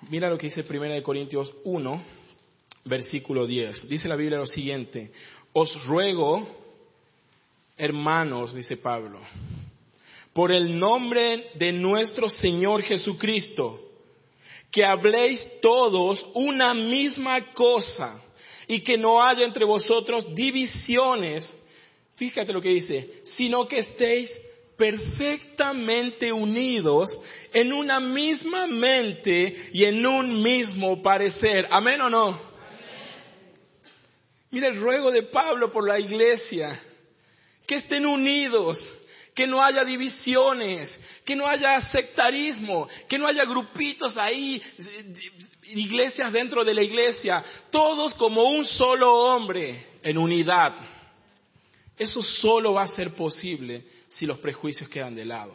Mira 0.10 0.30
lo 0.30 0.38
que 0.38 0.48
dice 0.48 0.66
1 0.68 1.04
Corintios 1.04 1.54
1, 1.66 2.04
versículo 2.86 3.46
10. 3.46 3.90
Dice 3.90 4.08
la 4.08 4.16
Biblia 4.16 4.38
lo 4.38 4.48
siguiente, 4.48 5.12
os 5.52 5.86
ruego, 5.86 6.48
hermanos, 7.76 8.56
dice 8.56 8.78
Pablo, 8.78 9.20
por 10.32 10.54
el 10.54 10.80
nombre 10.80 11.50
de 11.56 11.74
nuestro 11.74 12.30
Señor 12.30 12.82
Jesucristo, 12.82 13.84
que 14.72 14.84
habléis 14.84 15.46
todos 15.62 16.26
una 16.34 16.74
misma 16.74 17.54
cosa 17.54 18.22
y 18.68 18.82
que 18.82 18.98
no 18.98 19.24
haya 19.24 19.46
entre 19.46 19.66
vosotros 19.66 20.34
divisiones, 20.36 21.56
fíjate 22.16 22.52
lo 22.52 22.62
que 22.62 22.70
dice, 22.70 23.22
sino 23.24 23.68
que 23.68 23.80
estéis 23.80 24.38
perfectamente 24.78 26.32
unidos 26.32 27.20
en 27.52 27.74
una 27.74 28.00
misma 28.00 28.68
mente 28.68 29.70
y 29.74 29.86
en 29.86 30.06
un 30.06 30.42
mismo 30.44 31.02
parecer. 31.02 31.68
¿Amén 31.72 32.02
o 32.02 32.10
no? 32.10 32.40
Mira 34.52 34.70
el 34.70 34.80
ruego 34.80 35.12
de 35.12 35.24
Pablo 35.24 35.72
por 35.72 35.88
la 35.88 36.00
iglesia, 36.00 36.80
que 37.66 37.76
estén 37.76 38.06
unidos, 38.06 38.80
que 39.38 39.46
no 39.46 39.64
haya 39.64 39.86
divisiones, 39.86 41.00
que 41.24 41.36
no 41.36 41.46
haya 41.46 41.80
sectarismo, 41.92 42.88
que 43.08 43.20
no 43.20 43.28
haya 43.28 43.46
grupitos 43.46 44.18
ahí, 44.18 44.60
iglesias 45.66 46.34
dentro 46.34 46.66
de 46.66 46.74
la 46.74 46.82
iglesia, 46.82 47.46
todos 47.70 48.16
como 48.16 48.42
un 48.50 48.66
solo 48.66 49.14
hombre 49.14 50.00
en 50.02 50.18
unidad. 50.18 50.76
Eso 51.96 52.24
solo 52.24 52.74
va 52.74 52.82
a 52.82 52.88
ser 52.88 53.14
posible 53.14 53.86
si 54.10 54.26
los 54.26 54.40
prejuicios 54.40 54.90
quedan 54.90 55.14
de 55.14 55.26
lado. 55.26 55.54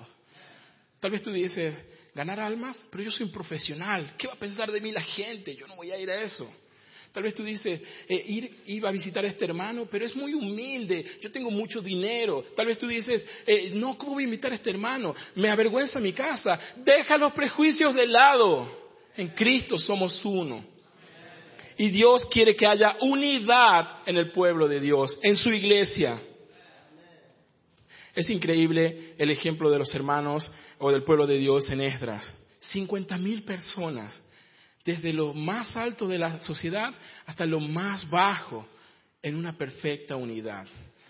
Tal 1.01 1.11
vez 1.11 1.21
tú 1.21 1.33
dices, 1.33 1.75
ganar 2.15 2.39
almas, 2.39 2.85
pero 2.89 3.03
yo 3.03 3.11
soy 3.11 3.27
un 3.27 3.33
profesional, 3.33 4.15
¿qué 4.17 4.29
va 4.29 4.35
a 4.35 4.39
pensar 4.39 4.71
de 4.71 4.81
mí 4.81 4.93
la 4.93 5.03
gente? 5.03 5.57
Yo 5.57 5.67
no 5.67 5.75
voy 5.75 5.91
a 5.91 5.99
ir 5.99 6.09
a 6.09 6.23
eso. 6.23 6.49
Tal 7.13 7.25
vez 7.25 7.35
tú 7.35 7.45
dices, 7.45 7.81
eh, 8.09 8.25
ir, 8.27 8.63
iba 8.67 8.89
a 8.89 8.93
visitar 8.93 9.23
a 9.23 9.29
este 9.29 9.45
hermano, 9.45 9.87
pero 9.91 10.07
es 10.07 10.17
muy 10.17 10.33
humilde, 10.33 11.05
yo 11.21 11.31
tengo 11.31 11.51
mucho 11.51 11.83
dinero. 11.83 12.43
Tal 12.57 12.67
vez 12.67 12.79
tú 12.79 12.87
dices, 12.87 13.27
eh, 13.47 13.71
no, 13.75 13.99
¿cómo 13.99 14.15
voy 14.15 14.23
a 14.23 14.27
invitar 14.27 14.51
a 14.53 14.55
este 14.55 14.71
hermano? 14.71 15.15
Me 15.35 15.51
avergüenza 15.51 16.01
mi 16.01 16.15
casa. 16.15 16.59
Deja 16.77 17.19
los 17.19 17.33
prejuicios 17.33 17.95
de 17.95 18.07
lado. 18.07 18.81
En 19.15 19.29
Cristo 19.29 19.79
somos 19.79 20.25
uno. 20.25 20.65
Y 21.77 21.91
Dios 21.91 22.25
quiere 22.27 22.57
que 22.57 22.67
haya 22.67 22.97
unidad 23.01 23.99
en 24.07 24.17
el 24.17 24.33
pueblo 24.33 24.67
de 24.67 24.81
Dios, 24.81 25.19
en 25.23 25.37
su 25.37 25.53
iglesia. 25.53 26.19
Es 28.15 28.31
increíble 28.31 29.15
el 29.19 29.31
ejemplo 29.31 29.71
de 29.71 29.79
los 29.79 29.95
hermanos 29.95 30.51
o 30.79 30.91
del 30.91 31.03
pueblo 31.03 31.27
de 31.27 31.39
Dios 31.39 31.69
en 31.69 31.83
Esdras. 31.83 32.33
50 32.61 33.19
mil 33.19 33.43
personas 33.43 34.23
desde 34.85 35.13
lo 35.13 35.33
más 35.33 35.77
alto 35.77 36.07
de 36.09 36.19
la 36.19 36.41
sociedad 36.41 36.93
hasta 37.27 37.45
lo 37.45 37.61
más 37.61 38.09
bajo, 38.09 38.67
en 39.23 39.37
una 39.37 39.57
perfecta 39.57 40.17
unidad. 40.17 40.67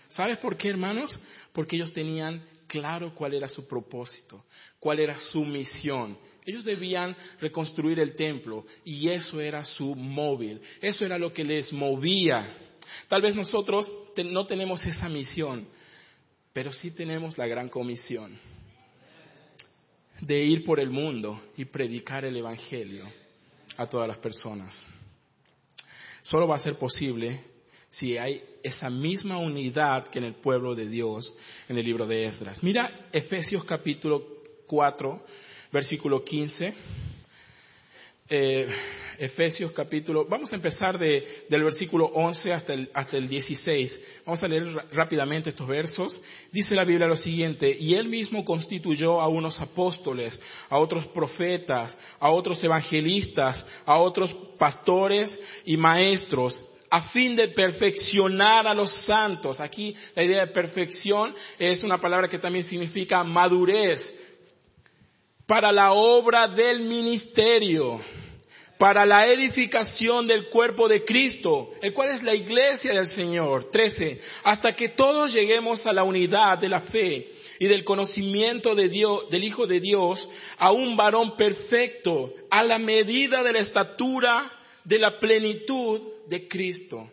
¿Sabes 0.09 0.37
por 0.37 0.55
qué, 0.55 0.69
hermanos? 0.69 1.19
Porque 1.51 1.75
ellos 1.75 1.91
tenían 1.91 2.43
claro 2.67 3.13
cuál 3.15 3.33
era 3.33 3.49
su 3.49 3.67
propósito, 3.67 4.45
cuál 4.79 4.99
era 4.99 5.17
su 5.17 5.43
misión. 5.43 6.17
Ellos 6.45 6.63
debían 6.63 7.15
reconstruir 7.39 7.99
el 7.99 8.15
templo 8.15 8.65
y 8.85 9.09
eso 9.09 9.39
era 9.41 9.63
su 9.65 9.95
móvil, 9.95 10.61
eso 10.81 11.05
era 11.05 11.17
lo 11.17 11.33
que 11.33 11.43
les 11.43 11.73
movía. 11.73 12.55
Tal 13.07 13.21
vez 13.21 13.35
nosotros 13.35 13.91
no 14.25 14.45
tenemos 14.45 14.85
esa 14.85 15.09
misión, 15.09 15.67
pero 16.51 16.71
sí 16.71 16.91
tenemos 16.91 17.37
la 17.37 17.47
gran 17.47 17.69
comisión 17.69 18.37
de 20.21 20.43
ir 20.43 20.63
por 20.63 20.79
el 20.79 20.91
mundo 20.91 21.41
y 21.57 21.65
predicar 21.65 22.23
el 22.25 22.37
Evangelio 22.37 23.22
a 23.77 23.87
todas 23.87 24.07
las 24.07 24.17
personas. 24.17 24.85
Solo 26.21 26.47
va 26.47 26.55
a 26.55 26.59
ser 26.59 26.75
posible 26.77 27.41
si 27.89 28.17
hay 28.17 28.43
esa 28.63 28.89
misma 28.89 29.37
unidad 29.37 30.07
que 30.07 30.19
en 30.19 30.25
el 30.25 30.35
pueblo 30.35 30.73
de 30.73 30.87
Dios 30.87 31.33
en 31.67 31.77
el 31.77 31.85
libro 31.85 32.07
de 32.07 32.25
Esdras. 32.25 32.63
Mira 32.63 32.91
Efesios 33.11 33.63
capítulo 33.65 34.25
4, 34.67 35.25
versículo 35.71 36.23
15. 36.23 36.73
Eh, 38.29 38.69
Efesios 39.19 39.71
capítulo, 39.73 40.25
vamos 40.27 40.51
a 40.51 40.55
empezar 40.55 40.97
de, 40.97 41.45
del 41.49 41.63
versículo 41.63 42.05
11 42.05 42.53
hasta 42.53 42.73
el, 42.73 42.89
hasta 42.93 43.17
el 43.17 43.27
16. 43.27 44.01
Vamos 44.25 44.43
a 44.43 44.47
leer 44.47 44.65
rápidamente 44.91 45.49
estos 45.49 45.67
versos. 45.67 46.19
Dice 46.51 46.73
la 46.73 46.83
Biblia 46.83 47.07
lo 47.07 47.15
siguiente, 47.15 47.75
y 47.79 47.93
él 47.93 48.07
mismo 48.07 48.43
constituyó 48.43 49.21
a 49.21 49.27
unos 49.27 49.61
apóstoles, 49.61 50.39
a 50.69 50.79
otros 50.79 51.05
profetas, 51.07 51.97
a 52.19 52.31
otros 52.31 52.63
evangelistas, 52.63 53.63
a 53.85 53.97
otros 53.97 54.33
pastores 54.57 55.39
y 55.65 55.77
maestros, 55.77 56.59
a 56.89 57.01
fin 57.09 57.35
de 57.35 57.49
perfeccionar 57.49 58.67
a 58.67 58.73
los 58.73 58.91
santos. 59.03 59.59
Aquí 59.59 59.95
la 60.15 60.23
idea 60.23 60.45
de 60.45 60.53
perfección 60.53 61.35
es 61.59 61.83
una 61.83 61.99
palabra 61.99 62.27
que 62.27 62.39
también 62.39 62.65
significa 62.65 63.23
madurez 63.23 64.22
para 65.45 65.71
la 65.71 65.93
obra 65.93 66.47
del 66.47 66.81
ministerio 66.81 67.99
para 68.83 69.05
la 69.05 69.27
edificación 69.27 70.27
del 70.27 70.49
cuerpo 70.49 70.89
de 70.89 71.05
Cristo, 71.05 71.71
el 71.81 71.93
cual 71.93 72.09
es 72.09 72.21
la 72.21 72.35
iglesia 72.35 72.91
del 72.91 73.07
Señor. 73.07 73.71
13. 73.71 74.19
Hasta 74.43 74.75
que 74.75 74.89
todos 74.89 75.31
lleguemos 75.31 75.85
a 75.85 75.93
la 75.93 76.03
unidad 76.03 76.57
de 76.57 76.67
la 76.67 76.81
fe 76.81 77.31
y 77.59 77.67
del 77.67 77.85
conocimiento 77.85 78.75
de 78.75 78.89
Dios, 78.89 79.29
del 79.29 79.45
Hijo 79.45 79.67
de 79.67 79.79
Dios, 79.79 80.29
a 80.57 80.73
un 80.73 80.97
varón 80.97 81.37
perfecto, 81.37 82.33
a 82.49 82.61
la 82.61 82.77
medida 82.77 83.41
de 83.41 83.53
la 83.53 83.59
estatura 83.59 84.51
de 84.83 84.99
la 84.99 85.17
plenitud 85.17 86.01
de 86.27 86.47
Cristo. 86.49 87.09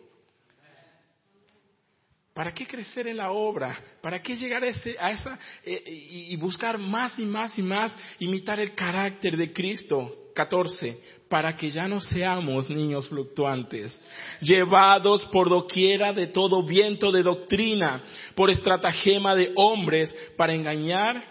¿Para 2.33 2.53
qué 2.53 2.65
crecer 2.65 3.07
en 3.07 3.17
la 3.17 3.31
obra? 3.31 3.77
¿Para 4.01 4.21
qué 4.21 4.35
llegar 4.35 4.63
a, 4.63 4.67
esa 4.67 5.39
eh, 5.65 5.83
y 5.85 6.35
buscar 6.37 6.77
más 6.77 7.19
y 7.19 7.25
más 7.25 7.57
y 7.59 7.61
más 7.61 7.97
imitar 8.19 8.59
el 8.59 8.73
carácter 8.73 9.35
de 9.35 9.51
Cristo? 9.51 10.17
14 10.33 10.97
para 11.31 11.55
que 11.55 11.71
ya 11.71 11.87
no 11.87 12.01
seamos 12.01 12.69
niños 12.69 13.07
fluctuantes, 13.07 13.97
llevados 14.41 15.25
por 15.27 15.47
doquiera 15.47 16.11
de 16.11 16.27
todo 16.27 16.61
viento 16.61 17.09
de 17.09 17.23
doctrina, 17.23 18.03
por 18.35 18.51
estratagema 18.51 19.33
de 19.33 19.53
hombres 19.55 20.13
para 20.35 20.53
engañar, 20.53 21.23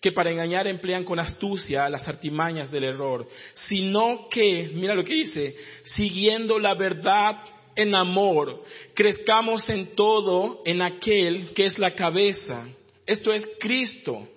que 0.00 0.12
para 0.12 0.30
engañar 0.30 0.66
emplean 0.66 1.04
con 1.04 1.18
astucia 1.18 1.90
las 1.90 2.08
artimañas 2.08 2.70
del 2.70 2.84
error, 2.84 3.28
sino 3.52 4.28
que, 4.30 4.70
mira 4.72 4.94
lo 4.94 5.04
que 5.04 5.14
dice, 5.14 5.54
siguiendo 5.82 6.58
la 6.58 6.72
verdad 6.72 7.44
en 7.76 7.94
amor, 7.94 8.62
crezcamos 8.94 9.68
en 9.68 9.94
todo 9.94 10.62
en 10.64 10.82
aquel 10.82 11.52
que 11.54 11.64
es 11.64 11.78
la 11.78 11.94
cabeza, 11.94 12.66
esto 13.06 13.32
es 13.32 13.46
Cristo. 13.58 14.28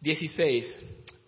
16. 0.00 0.78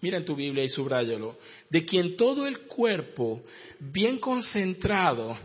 Mira 0.00 0.18
en 0.18 0.24
tu 0.24 0.36
Biblia 0.36 0.64
y 0.64 0.68
subráyalo. 0.68 1.36
De 1.68 1.84
quien 1.84 2.16
todo 2.16 2.46
el 2.46 2.60
cuerpo, 2.60 3.42
bien 3.80 4.18
concentrado, 4.18 5.36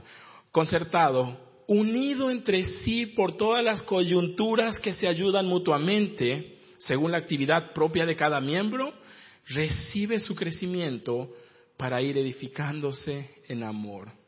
concertado, 0.51 1.37
unido 1.67 2.29
entre 2.29 2.63
sí 2.63 3.07
por 3.07 3.35
todas 3.35 3.63
las 3.63 3.81
coyunturas 3.81 4.79
que 4.79 4.93
se 4.93 5.07
ayudan 5.07 5.47
mutuamente, 5.47 6.57
según 6.77 7.11
la 7.11 7.17
actividad 7.17 7.73
propia 7.73 8.05
de 8.05 8.15
cada 8.15 8.39
miembro, 8.39 8.93
recibe 9.47 10.19
su 10.19 10.35
crecimiento 10.35 11.33
para 11.77 12.01
ir 12.01 12.17
edificándose 12.17 13.29
en 13.47 13.63
amor. 13.63 14.22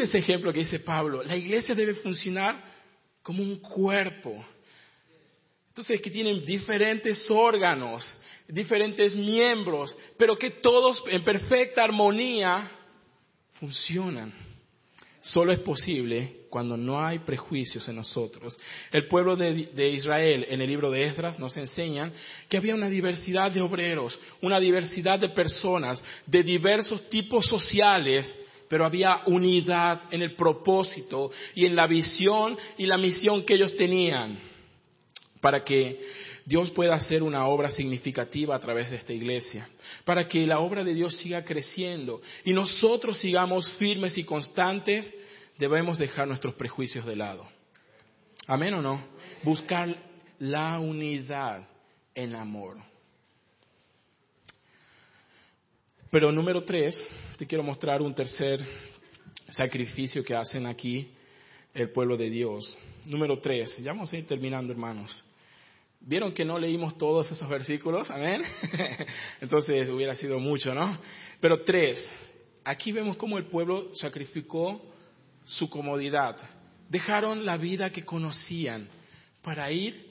Mire 0.00 0.08
ese 0.08 0.18
ejemplo 0.18 0.50
que 0.50 0.60
dice 0.60 0.78
Pablo. 0.78 1.22
La 1.22 1.36
iglesia 1.36 1.74
debe 1.74 1.92
funcionar 1.92 2.64
como 3.22 3.42
un 3.42 3.56
cuerpo. 3.56 4.42
Entonces, 5.68 6.00
que 6.00 6.10
tienen 6.10 6.42
diferentes 6.42 7.30
órganos, 7.30 8.10
diferentes 8.48 9.14
miembros, 9.14 9.94
pero 10.16 10.38
que 10.38 10.52
todos 10.52 11.04
en 11.06 11.22
perfecta 11.22 11.84
armonía 11.84 12.70
funcionan. 13.58 14.32
Solo 15.20 15.52
es 15.52 15.58
posible 15.58 16.46
cuando 16.48 16.78
no 16.78 16.98
hay 16.98 17.18
prejuicios 17.18 17.86
en 17.86 17.96
nosotros. 17.96 18.58
El 18.90 19.06
pueblo 19.06 19.36
de, 19.36 19.90
Israel 19.90 20.46
en 20.48 20.62
el 20.62 20.66
libro 20.66 20.90
de 20.90 21.04
Esdras 21.04 21.38
nos 21.38 21.58
enseña 21.58 22.10
que 22.48 22.56
había 22.56 22.74
una 22.74 22.88
diversidad 22.88 23.52
de 23.52 23.60
obreros, 23.60 24.18
una 24.40 24.58
diversidad 24.58 25.18
de 25.18 25.28
personas, 25.28 26.02
de 26.24 26.42
diversos 26.42 27.10
tipos 27.10 27.44
sociales, 27.46 28.34
pero 28.70 28.86
había 28.86 29.22
unidad 29.26 30.02
en 30.12 30.22
el 30.22 30.36
propósito 30.36 31.32
y 31.56 31.66
en 31.66 31.74
la 31.74 31.88
visión 31.88 32.56
y 32.78 32.86
la 32.86 32.96
misión 32.96 33.44
que 33.44 33.54
ellos 33.54 33.76
tenían 33.76 34.38
para 35.40 35.64
que 35.64 35.98
Dios 36.44 36.70
pueda 36.70 36.94
hacer 36.94 37.24
una 37.24 37.48
obra 37.48 37.68
significativa 37.68 38.54
a 38.54 38.60
través 38.60 38.88
de 38.90 38.96
esta 38.96 39.12
iglesia, 39.12 39.68
para 40.04 40.28
que 40.28 40.46
la 40.46 40.60
obra 40.60 40.84
de 40.84 40.94
Dios 40.94 41.16
siga 41.16 41.44
creciendo 41.44 42.22
y 42.44 42.52
nosotros 42.52 43.18
sigamos 43.18 43.68
firmes 43.72 44.16
y 44.16 44.22
constantes, 44.22 45.12
debemos 45.58 45.98
dejar 45.98 46.28
nuestros 46.28 46.54
prejuicios 46.54 47.04
de 47.04 47.16
lado. 47.16 47.48
Amén 48.46 48.74
o 48.74 48.80
no? 48.80 49.04
Buscar 49.42 49.96
la 50.38 50.78
unidad 50.78 51.68
en 52.14 52.36
amor. 52.36 52.89
Pero 56.10 56.32
número 56.32 56.64
tres, 56.64 57.06
te 57.38 57.46
quiero 57.46 57.62
mostrar 57.62 58.02
un 58.02 58.12
tercer 58.12 58.60
sacrificio 59.48 60.24
que 60.24 60.34
hacen 60.34 60.66
aquí 60.66 61.08
el 61.72 61.90
pueblo 61.90 62.16
de 62.16 62.28
Dios. 62.28 62.76
Número 63.04 63.38
tres, 63.38 63.78
ya 63.78 63.92
vamos 63.92 64.12
a 64.12 64.16
ir 64.16 64.26
terminando 64.26 64.72
hermanos. 64.72 65.22
¿Vieron 66.00 66.32
que 66.32 66.44
no 66.44 66.58
leímos 66.58 66.98
todos 66.98 67.30
esos 67.30 67.48
versículos? 67.48 68.10
Amén. 68.10 68.42
Entonces 69.40 69.88
hubiera 69.88 70.16
sido 70.16 70.40
mucho, 70.40 70.74
¿no? 70.74 70.98
Pero 71.40 71.62
tres, 71.62 72.10
aquí 72.64 72.90
vemos 72.90 73.16
cómo 73.16 73.38
el 73.38 73.44
pueblo 73.44 73.94
sacrificó 73.94 74.82
su 75.44 75.70
comodidad. 75.70 76.36
Dejaron 76.88 77.44
la 77.44 77.56
vida 77.56 77.90
que 77.90 78.04
conocían 78.04 78.88
para 79.42 79.70
ir 79.70 80.09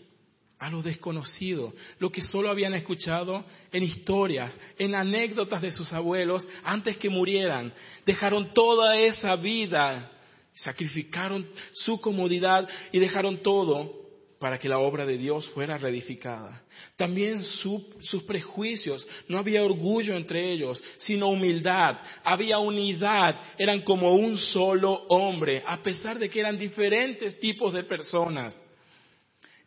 a 0.60 0.69
lo 0.69 0.82
desconocido, 0.82 1.74
lo 2.00 2.12
que 2.12 2.22
solo 2.22 2.50
habían 2.50 2.74
escuchado 2.74 3.45
en 3.72 3.84
historias, 3.84 4.58
en 4.78 4.93
anécdotas 4.93 5.62
de 5.62 5.72
sus 5.72 5.93
abuelos 5.93 6.48
antes 6.63 6.98
que 6.98 7.10
murieran. 7.10 7.74
Dejaron 8.06 8.54
toda 8.54 9.00
esa 9.00 9.38
vida, 9.38 10.12
sacrificaron 10.54 11.48
su 11.72 12.02
comodidad 12.02 12.67
y 12.91 13.00
dejaron 13.00 13.41
todo 13.41 14.00
para 14.38 14.58
que 14.58 14.69
la 14.69 14.80
obra 14.80 15.06
de 15.06 15.17
Dios 15.17 15.50
fuera 15.50 15.78
reedificada. 15.78 16.63
También 16.98 17.43
sus 17.43 18.24
prejuicios, 18.26 19.08
no 19.28 19.38
había 19.38 19.63
orgullo 19.63 20.15
entre 20.15 20.52
ellos, 20.52 20.84
sino 20.98 21.30
humildad, 21.30 22.00
había 22.24 22.60
unidad, 22.60 23.39
eran 23.58 23.82
como 23.82 24.13
un 24.13 24.38
solo 24.38 25.06
hombre, 25.10 25.63
a 25.65 25.82
pesar 25.82 26.19
de 26.19 26.30
que 26.30 26.41
eran 26.41 26.58
diferentes 26.58 27.39
tipos 27.39 27.74
de 27.74 27.84
personas. 27.84 28.60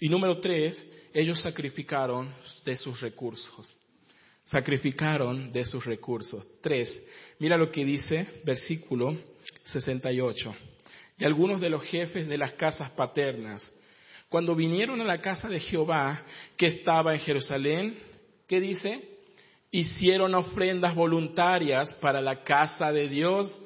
Y 0.02 0.08
número 0.08 0.40
tres, 0.40 0.84
ellos 1.14 1.40
sacrificaron 1.40 2.34
de 2.64 2.74
sus 2.74 3.00
recursos. 3.00 3.72
Sacrificaron 4.44 5.52
de 5.52 5.64
sus 5.64 5.84
recursos. 5.84 6.44
Tres, 6.60 7.00
mira 7.38 7.56
lo 7.56 7.70
que 7.70 7.84
dice 7.84 8.26
versículo 8.44 9.16
68. 9.62 10.56
Y 11.18 11.24
algunos 11.24 11.60
de 11.60 11.70
los 11.70 11.84
jefes 11.84 12.26
de 12.26 12.36
las 12.36 12.50
casas 12.54 12.90
paternas, 12.90 13.72
cuando 14.28 14.56
vinieron 14.56 15.00
a 15.00 15.04
la 15.04 15.20
casa 15.20 15.48
de 15.48 15.60
Jehová 15.60 16.24
que 16.56 16.66
estaba 16.66 17.14
en 17.14 17.20
Jerusalén, 17.20 17.96
¿qué 18.48 18.60
dice? 18.60 19.08
Hicieron 19.70 20.34
ofrendas 20.34 20.96
voluntarias 20.96 21.94
para 21.94 22.20
la 22.20 22.42
casa 22.42 22.90
de 22.90 23.08
Dios, 23.08 23.56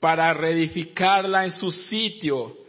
para 0.00 0.32
reedificarla 0.32 1.44
en 1.44 1.52
su 1.52 1.70
sitio. 1.70 2.64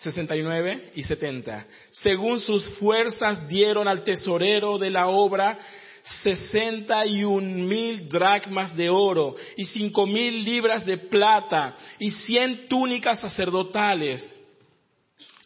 69 0.00 0.92
y 0.94 1.04
70. 1.04 1.66
Según 1.90 2.40
sus 2.40 2.64
fuerzas 2.78 3.46
dieron 3.48 3.86
al 3.86 4.02
tesorero 4.02 4.78
de 4.78 4.90
la 4.90 5.08
obra 5.08 5.58
sesenta 6.02 7.04
y 7.04 7.22
un 7.24 7.68
mil 7.68 8.08
dracmas 8.08 8.74
de 8.74 8.88
oro 8.88 9.36
y 9.56 9.66
cinco 9.66 10.06
mil 10.06 10.42
libras 10.42 10.86
de 10.86 10.96
plata 10.96 11.76
y 11.98 12.10
cien 12.10 12.66
túnicas 12.68 13.20
sacerdotales 13.20 14.32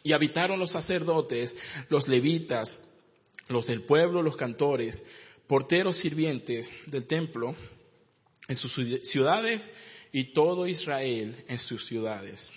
y 0.01 0.13
habitaron 0.13 0.59
los 0.59 0.71
sacerdotes, 0.71 1.53
los 1.89 2.07
levitas, 2.07 2.79
los 3.49 3.67
del 3.67 3.83
pueblo, 3.83 4.21
los 4.21 4.37
cantores, 4.37 5.03
porteros 5.47 5.97
sirvientes 5.97 6.69
del 6.85 7.07
templo 7.07 7.55
en 8.47 8.55
sus 8.55 8.73
ciudades 9.03 9.69
y 10.13 10.31
todo 10.31 10.65
Israel 10.65 11.43
en 11.47 11.59
sus 11.59 11.85
ciudades. 11.87 12.49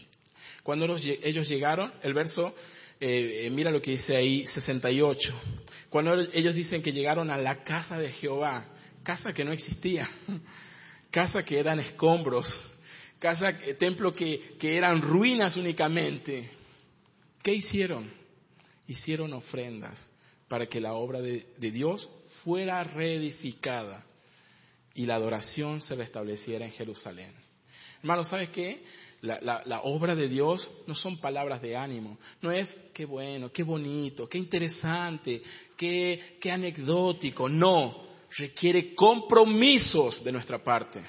Cuando 0.69 0.85
ellos 0.85 1.49
llegaron, 1.49 1.91
el 2.03 2.13
verso, 2.13 2.55
eh, 3.01 3.47
eh, 3.47 3.51
mira 3.51 3.71
lo 3.71 3.81
que 3.81 3.93
dice 3.93 4.15
ahí, 4.15 4.47
68. 4.47 5.33
Cuando 5.89 6.13
ellos 6.15 6.55
dicen 6.55 6.83
que 6.83 6.93
llegaron 6.93 7.31
a 7.31 7.39
la 7.39 7.65
casa 7.65 7.99
de 7.99 8.13
Jehová, 8.13 8.67
casa 9.03 9.33
que 9.33 9.47
no 9.47 9.53
existía, 9.53 10.07
casa 11.11 11.43
que 11.43 11.59
eran 11.59 11.81
escombros, 11.81 12.53
casa, 13.19 13.49
eh, 13.49 13.77
templo 13.81 14.13
que, 14.13 14.59
eran 14.61 15.01
ruinas 15.01 15.57
únicamente, 15.57 16.51
¿Qué 17.43 17.55
hicieron? 17.55 18.13
Hicieron 18.87 19.33
ofrendas 19.33 20.07
para 20.49 20.67
que 20.67 20.83
la 20.83 20.93
obra 20.93 21.23
de, 21.23 21.47
Dios 21.59 22.11
fuera 22.45 22.85
reedificada 22.85 24.05
y 24.93 25.07
la 25.07 25.15
adoración 25.15 25.81
se 25.81 25.95
restableciera 25.95 26.67
en 26.67 26.73
Jerusalén. 26.73 27.33
Hermano, 28.03 28.23
¿sabes 28.23 28.51
qué? 28.51 28.83
La, 29.21 29.81
obra 29.83 30.15
de 30.15 30.29
Dios 30.29 30.71
no 30.87 30.95
son 30.95 31.19
palabras 31.21 31.61
de 31.61 31.77
ánimo, 31.77 32.19
no 32.41 32.53
es 32.53 32.73
qué 32.95 33.05
bueno, 33.05 33.51
qué 33.51 33.65
bonito, 33.65 34.29
qué 34.29 34.39
interesante, 34.39 35.43
qué, 35.77 36.37
qué 36.41 36.53
anecdótico, 36.53 37.49
no, 37.49 38.05
requiere 38.37 38.95
compromisos 38.95 40.23
de 40.23 40.31
nuestra 40.31 40.63
parte. 40.63 41.01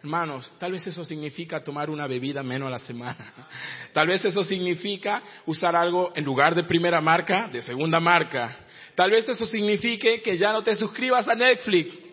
Hermanos, 0.00 0.50
tal 0.58 0.72
vez 0.72 0.86
eso 0.86 1.04
significa 1.04 1.62
tomar 1.62 1.90
una 1.90 2.06
bebida 2.06 2.42
menos 2.42 2.68
a 2.68 2.70
la 2.70 2.78
semana. 2.78 3.16
Tal 3.92 4.06
vez 4.06 4.24
eso 4.24 4.44
significa 4.44 5.20
usar 5.44 5.74
algo 5.74 6.12
en 6.14 6.24
lugar 6.24 6.54
de 6.54 6.62
primera 6.62 7.00
marca, 7.00 7.48
de 7.48 7.60
segunda 7.60 7.98
marca. 7.98 8.56
Tal 8.94 9.10
vez 9.10 9.28
eso 9.28 9.44
signifique 9.44 10.22
que 10.22 10.38
ya 10.38 10.52
no 10.52 10.62
te 10.62 10.76
suscribas 10.76 11.26
a 11.26 11.34
Netflix. 11.34 12.07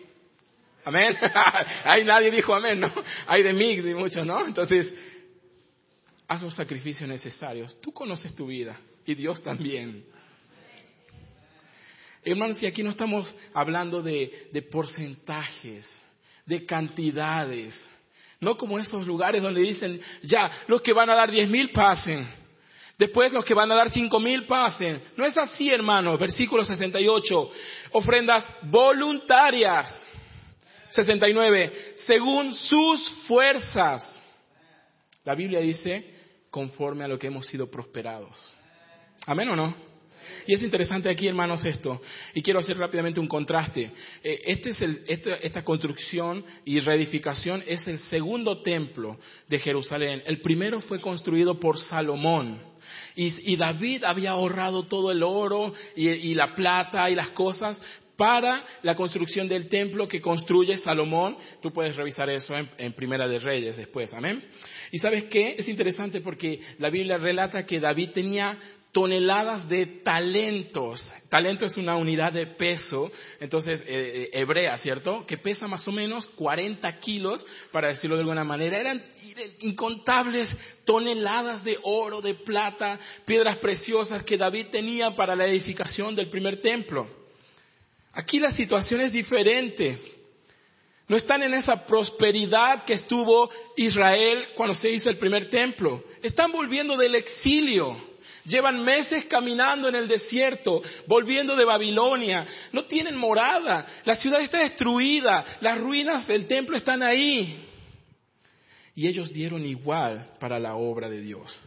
Amén. 0.86 1.16
Ahí 1.84 2.04
nadie 2.04 2.30
dijo 2.30 2.54
amén, 2.54 2.78
¿no? 2.78 2.92
Hay 3.26 3.42
de 3.42 3.52
mí, 3.52 3.80
de 3.80 3.92
muchos, 3.92 4.24
¿no? 4.24 4.46
Entonces, 4.46 4.94
haz 6.28 6.40
los 6.40 6.54
sacrificios 6.54 7.08
necesarios. 7.08 7.80
Tú 7.80 7.92
conoces 7.92 8.36
tu 8.36 8.46
vida 8.46 8.78
y 9.04 9.16
Dios 9.16 9.42
también. 9.42 10.04
Hermanos, 12.22 12.62
y 12.62 12.66
aquí 12.66 12.84
no 12.84 12.90
estamos 12.90 13.34
hablando 13.52 14.00
de, 14.00 14.48
de 14.52 14.62
porcentajes 14.62 15.92
de 16.44 16.64
cantidades. 16.64 17.90
No 18.38 18.56
como 18.56 18.78
esos 18.78 19.08
lugares 19.08 19.42
donde 19.42 19.62
dicen, 19.62 20.00
ya, 20.22 20.52
los 20.68 20.82
que 20.82 20.92
van 20.92 21.10
a 21.10 21.16
dar 21.16 21.32
diez 21.32 21.48
mil 21.48 21.70
pasen. 21.72 22.28
Después 22.96 23.32
los 23.32 23.44
que 23.44 23.54
van 23.54 23.72
a 23.72 23.74
dar 23.74 23.90
cinco 23.90 24.20
mil 24.20 24.46
pasen. 24.46 25.02
No 25.16 25.26
es 25.26 25.36
así, 25.36 25.68
hermanos. 25.68 26.16
Versículo 26.16 26.64
68. 26.64 27.50
Ofrendas 27.90 28.48
voluntarias. 28.62 30.06
69. 30.90 31.94
Según 31.96 32.54
sus 32.54 33.08
fuerzas. 33.26 34.22
La 35.24 35.34
Biblia 35.34 35.60
dice, 35.60 36.08
conforme 36.50 37.04
a 37.04 37.08
lo 37.08 37.18
que 37.18 37.26
hemos 37.26 37.46
sido 37.46 37.70
prosperados. 37.70 38.54
¿Amén 39.26 39.48
o 39.48 39.56
no? 39.56 39.86
Y 40.46 40.54
es 40.54 40.62
interesante 40.62 41.10
aquí, 41.10 41.26
hermanos, 41.26 41.64
esto. 41.64 42.00
Y 42.34 42.42
quiero 42.42 42.60
hacer 42.60 42.76
rápidamente 42.76 43.20
un 43.20 43.26
contraste. 43.26 43.90
Eh, 44.22 44.42
este 44.46 44.70
esta 45.42 45.64
construcción 45.64 46.44
y 46.64 46.80
reedificación 46.80 47.62
es 47.66 47.86
el 47.88 47.98
segundo 47.98 48.62
templo 48.62 49.18
de 49.48 49.58
Jerusalén. 49.58 50.22
El 50.26 50.40
primero 50.40 50.80
fue 50.80 51.00
construido 51.00 51.58
por 51.58 51.78
Salomón. 51.78 52.60
Y, 53.16 53.56
David 53.56 54.04
había 54.04 54.30
ahorrado 54.30 54.84
todo 54.84 55.10
el 55.10 55.22
oro 55.24 55.72
y, 55.96 56.34
la 56.34 56.54
plata 56.54 57.10
y 57.10 57.16
las 57.16 57.30
cosas 57.30 57.80
para 58.16 58.64
la 58.82 58.94
construcción 58.94 59.48
del 59.48 59.68
templo 59.68 60.08
que 60.08 60.20
construye 60.20 60.76
Salomón. 60.76 61.36
Tú 61.60 61.72
puedes 61.72 61.96
revisar 61.96 62.28
eso 62.30 62.54
en, 62.78 62.92
Primera 62.94 63.28
de 63.28 63.38
Reyes 63.38 63.76
después, 63.76 64.12
amén. 64.14 64.42
Y 64.90 64.98
sabes 64.98 65.24
qué? 65.24 65.56
Es 65.58 65.68
interesante 65.68 66.20
porque 66.20 66.60
la 66.78 66.90
Biblia 66.90 67.18
relata 67.18 67.66
que 67.66 67.80
David 67.80 68.10
tenía 68.10 68.58
toneladas 68.96 69.68
de 69.68 69.84
talentos. 69.84 71.12
Talento 71.28 71.66
es 71.66 71.76
una 71.76 71.96
unidad 71.96 72.32
de 72.32 72.46
peso, 72.46 73.12
entonces 73.40 73.82
eh, 73.82 73.84
eh, 73.88 74.30
hebrea, 74.32 74.78
¿cierto? 74.78 75.26
Que 75.26 75.36
pesa 75.36 75.68
más 75.68 75.86
o 75.86 75.92
menos 75.92 76.26
40 76.28 76.98
kilos, 77.00 77.44
para 77.72 77.88
decirlo 77.88 78.16
de 78.16 78.22
alguna 78.22 78.44
manera. 78.44 78.78
Eran 78.78 79.04
incontables 79.60 80.56
toneladas 80.86 81.62
de 81.62 81.78
oro, 81.82 82.22
de 82.22 82.32
plata, 82.32 82.98
piedras 83.26 83.58
preciosas 83.58 84.24
que 84.24 84.38
David 84.38 84.68
tenía 84.72 85.14
para 85.14 85.36
la 85.36 85.44
edificación 85.46 86.16
del 86.16 86.30
primer 86.30 86.62
templo. 86.62 87.25
Aquí 88.16 88.40
la 88.40 88.50
situación 88.50 89.02
es 89.02 89.12
diferente. 89.12 89.98
No 91.06 91.18
están 91.18 91.42
en 91.42 91.52
esa 91.52 91.86
prosperidad 91.86 92.84
que 92.84 92.94
estuvo 92.94 93.50
Israel 93.76 94.46
cuando 94.56 94.74
se 94.74 94.90
hizo 94.90 95.10
el 95.10 95.18
primer 95.18 95.50
templo. 95.50 96.02
Están 96.22 96.50
volviendo 96.50 96.96
del 96.96 97.14
exilio. 97.14 97.94
Llevan 98.46 98.82
meses 98.82 99.26
caminando 99.26 99.88
en 99.88 99.96
el 99.96 100.08
desierto, 100.08 100.80
volviendo 101.06 101.54
de 101.56 101.66
Babilonia. 101.66 102.46
No 102.72 102.86
tienen 102.86 103.16
morada. 103.16 103.86
La 104.06 104.16
ciudad 104.16 104.40
está 104.40 104.60
destruida. 104.60 105.44
Las 105.60 105.78
ruinas 105.78 106.26
del 106.26 106.46
templo 106.46 106.74
están 106.74 107.02
ahí. 107.02 107.68
Y 108.94 109.06
ellos 109.06 109.30
dieron 109.30 109.66
igual 109.66 110.32
para 110.40 110.58
la 110.58 110.74
obra 110.76 111.10
de 111.10 111.20
Dios. 111.20 111.60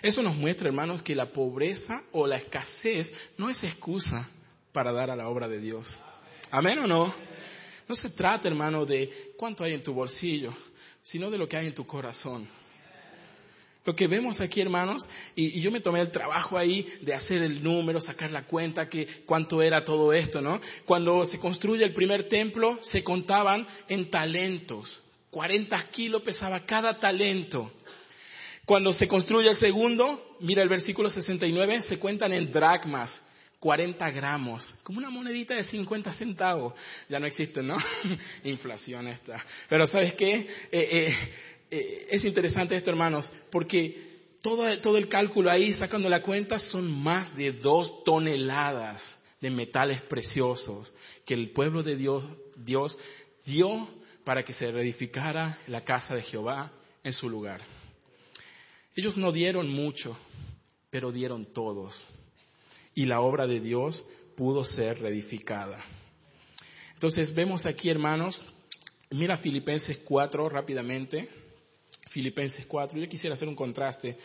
Eso 0.00 0.22
nos 0.22 0.36
muestra, 0.36 0.68
hermanos, 0.68 1.02
que 1.02 1.16
la 1.16 1.26
pobreza 1.26 2.04
o 2.12 2.24
la 2.24 2.36
escasez 2.36 3.12
no 3.36 3.50
es 3.50 3.64
excusa 3.64 4.30
para 4.72 4.92
dar 4.92 5.10
a 5.10 5.16
la 5.16 5.28
obra 5.28 5.48
de 5.48 5.60
Dios. 5.60 5.98
¿Amén 6.50 6.78
o 6.78 6.86
no? 6.86 7.14
No 7.88 7.94
se 7.94 8.10
trata, 8.10 8.48
hermano, 8.48 8.84
de 8.84 9.32
cuánto 9.36 9.64
hay 9.64 9.74
en 9.74 9.82
tu 9.82 9.92
bolsillo, 9.92 10.52
sino 11.02 11.30
de 11.30 11.38
lo 11.38 11.48
que 11.48 11.56
hay 11.56 11.66
en 11.66 11.74
tu 11.74 11.86
corazón. 11.86 12.46
Lo 13.88 13.96
que 13.96 14.06
vemos 14.06 14.38
aquí, 14.42 14.60
hermanos, 14.60 15.08
y, 15.34 15.62
yo 15.62 15.70
me 15.70 15.80
tomé 15.80 16.00
el 16.02 16.10
trabajo 16.10 16.58
ahí 16.58 16.86
de 17.00 17.14
hacer 17.14 17.42
el 17.42 17.62
número, 17.62 17.98
sacar 18.00 18.30
la 18.30 18.44
cuenta, 18.44 18.86
que 18.86 19.06
cuánto 19.24 19.62
era 19.62 19.82
todo 19.82 20.12
esto, 20.12 20.42
¿no? 20.42 20.60
Cuando 20.84 21.24
se 21.24 21.38
construye 21.38 21.84
el 21.84 21.94
primer 21.94 22.28
templo, 22.28 22.78
se 22.82 23.02
contaban 23.02 23.66
en 23.88 24.10
talentos. 24.10 25.00
40 25.30 25.82
kilos 25.90 26.20
pesaba 26.20 26.60
cada 26.66 26.98
talento. 26.98 27.72
Cuando 28.66 28.92
se 28.92 29.08
construye 29.08 29.48
el 29.48 29.56
segundo, 29.56 30.36
mira 30.40 30.62
el 30.62 30.68
versículo 30.68 31.08
69, 31.08 31.80
se 31.80 31.98
cuentan 31.98 32.34
en 32.34 32.52
dracmas. 32.52 33.18
40 33.60 34.10
gramos, 34.12 34.72
como 34.84 34.98
una 34.98 35.10
monedita 35.10 35.54
de 35.54 35.64
50 35.64 36.12
centavos. 36.12 36.74
Ya 37.08 37.18
no 37.18 37.26
existe, 37.26 37.62
¿no? 37.62 37.76
Inflación 38.44 39.08
esta. 39.08 39.44
Pero 39.68 39.86
¿sabes 39.86 40.14
qué? 40.14 40.34
Eh, 40.34 40.48
eh, 40.72 41.14
eh, 41.70 42.06
es 42.10 42.24
interesante 42.24 42.76
esto, 42.76 42.90
hermanos, 42.90 43.30
porque 43.50 44.08
todo, 44.42 44.78
todo 44.78 44.96
el 44.96 45.08
cálculo 45.08 45.50
ahí, 45.50 45.72
sacando 45.72 46.08
la 46.08 46.22
cuenta, 46.22 46.58
son 46.58 46.90
más 46.90 47.36
de 47.36 47.52
dos 47.52 48.04
toneladas 48.04 49.18
de 49.40 49.50
metales 49.50 50.02
preciosos 50.02 50.92
que 51.24 51.34
el 51.34 51.50
pueblo 51.50 51.82
de 51.82 51.96
Dios, 51.96 52.24
Dios 52.56 52.96
dio 53.44 53.88
para 54.24 54.44
que 54.44 54.52
se 54.52 54.70
reedificara 54.70 55.58
la 55.66 55.84
casa 55.84 56.14
de 56.14 56.22
Jehová 56.22 56.70
en 57.02 57.12
su 57.12 57.28
lugar. 57.28 57.60
Ellos 58.94 59.16
no 59.16 59.32
dieron 59.32 59.68
mucho, 59.68 60.16
pero 60.90 61.12
dieron 61.12 61.46
todos. 61.52 62.04
Y 62.98 63.04
la 63.06 63.20
obra 63.20 63.46
de 63.46 63.60
Dios 63.60 64.04
pudo 64.36 64.64
ser 64.64 65.00
reedificada. 65.00 65.78
Entonces 66.94 67.32
vemos 67.32 67.64
aquí, 67.64 67.90
hermanos, 67.90 68.44
mira 69.10 69.36
Filipenses 69.36 69.98
4 69.98 70.48
rápidamente. 70.48 71.28
Filipenses 72.08 72.66
4. 72.66 72.98
Yo 72.98 73.08
quisiera 73.08 73.34
hacer 73.34 73.46
un 73.46 73.54
contraste 73.54 74.18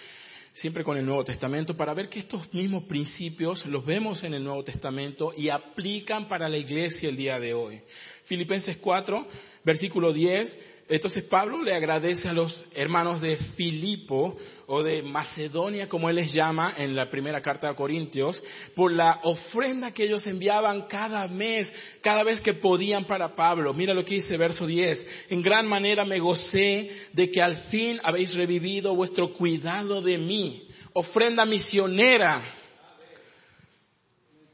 siempre 0.56 0.84
con 0.84 0.98
el 0.98 1.06
Nuevo 1.06 1.24
Testamento 1.24 1.78
para 1.78 1.94
ver 1.94 2.10
que 2.10 2.18
estos 2.18 2.52
mismos 2.52 2.86
principios 2.86 3.64
los 3.68 3.86
vemos 3.86 4.24
en 4.24 4.34
el 4.34 4.44
Nuevo 4.44 4.64
Testamento 4.64 5.36
y 5.38 5.50
aplican 5.50 6.28
para 6.28 6.50
la 6.50 6.58
iglesia 6.58 7.10
el 7.10 7.16
día 7.16 7.40
de 7.40 7.54
hoy. 7.54 7.80
Filipenses 8.24 8.78
4, 8.78 9.28
versículo 9.64 10.12
10, 10.12 10.58
entonces 10.90 11.24
Pablo 11.24 11.64
le 11.64 11.74
agradece 11.74 12.28
a 12.28 12.34
los 12.34 12.64
hermanos 12.76 13.22
de 13.22 13.38
Filipo 13.38 14.38
o 14.68 14.84
de 14.84 15.02
Macedonia, 15.02 15.88
como 15.88 16.10
él 16.10 16.18
les 16.18 16.34
llama 16.34 16.74
en 16.78 16.96
la 16.96 17.10
primera 17.10 17.42
carta 17.42 17.70
a 17.70 17.76
Corintios, 17.76 18.44
por 18.76 18.92
la 18.92 19.20
ofrenda 19.24 19.92
que 19.92 20.04
ellos 20.04 20.28
enviaban 20.28 20.84
cada 20.84 21.28
mes, 21.28 21.74
cada 22.02 22.24
vez 22.24 22.42
que 22.42 22.54
podían 22.54 23.06
para 23.06 23.34
Pablo. 23.34 23.74
Mira 23.74 23.94
lo 23.94 24.04
que 24.04 24.16
dice 24.16 24.36
verso 24.36 24.68
10. 24.68 25.08
En 25.30 25.42
gran 25.42 25.68
manera 25.68 26.04
me 26.04 26.20
gocé 26.20 26.92
de 27.14 27.32
que 27.32 27.42
al 27.42 27.56
fin 27.68 28.00
habéis 28.04 28.34
revivido 28.34 28.94
vuestro 28.94 29.34
cuidado 29.34 30.02
de 30.02 30.18
mí. 30.18 30.68
Ofrenda 30.92 31.46
misionera, 31.46 32.44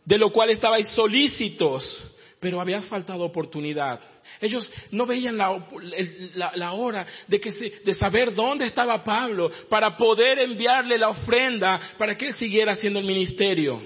de 0.05 0.17
lo 0.17 0.31
cual 0.31 0.51
estabais 0.51 0.87
solícitos 0.89 2.15
pero 2.39 2.61
habías 2.61 2.87
faltado 2.87 3.23
oportunidad. 3.23 3.99
Ellos 4.41 4.71
no 4.91 5.05
veían 5.05 5.37
la, 5.37 6.71
hora 6.71 7.05
de, 7.27 7.93
saber 7.93 8.33
dónde 8.33 8.65
estaba 8.65 9.03
Pablo 9.03 9.51
para 9.69 9.97
poder 9.97 10.39
enviarle 10.39 10.97
la 10.97 11.09
ofrenda 11.09 11.79
para 11.97 12.17
que 12.17 12.27
él 12.27 12.33
siguiera 12.33 12.73
haciendo 12.73 12.99
el 12.99 13.05
ministerio. 13.05 13.81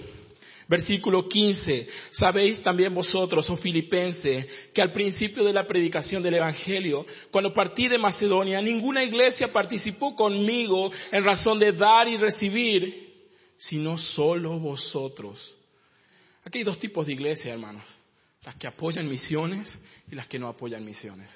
Versículo 0.68 1.28
15. 1.28 1.88
Sabéis 2.12 2.62
también 2.62 2.94
vosotros, 2.94 3.50
oh 3.50 3.58
filipenses, 3.58 4.48
que 4.74 4.82
al 4.82 4.94
principio 4.94 5.44
de 5.44 5.54
la 5.54 5.68
predicación 5.68 6.24
del 6.24 6.36
Evangelio, 6.36 7.06
cuando 7.32 7.54
partí 7.54 7.88
de 7.88 7.98
Macedonia, 7.98 8.62
ninguna 8.62 9.04
iglesia 9.04 9.48
participó 9.48 10.16
conmigo 10.16 10.92
en 11.12 11.24
razón 11.24 11.60
de 11.60 11.74
dar 11.74 12.08
y 12.08 12.18
recibir, 12.18 13.12
sino 13.58 13.98
solo 13.98 14.60
vosotros. 14.60 15.56
Aquí 16.46 16.60
hay 16.60 16.64
dos 16.64 16.80
tipos 16.80 17.06
de 17.06 17.14
iglesia, 17.14 17.54
hermanos 17.54 18.03
las 18.46 18.56
que 18.56 18.68
apoyan 18.68 19.08
misiones 19.08 19.78
y 20.12 20.16
las 20.16 20.28
que 20.28 20.40
no 20.40 20.48
apoyan 20.48 20.84
misiones. 20.84 21.30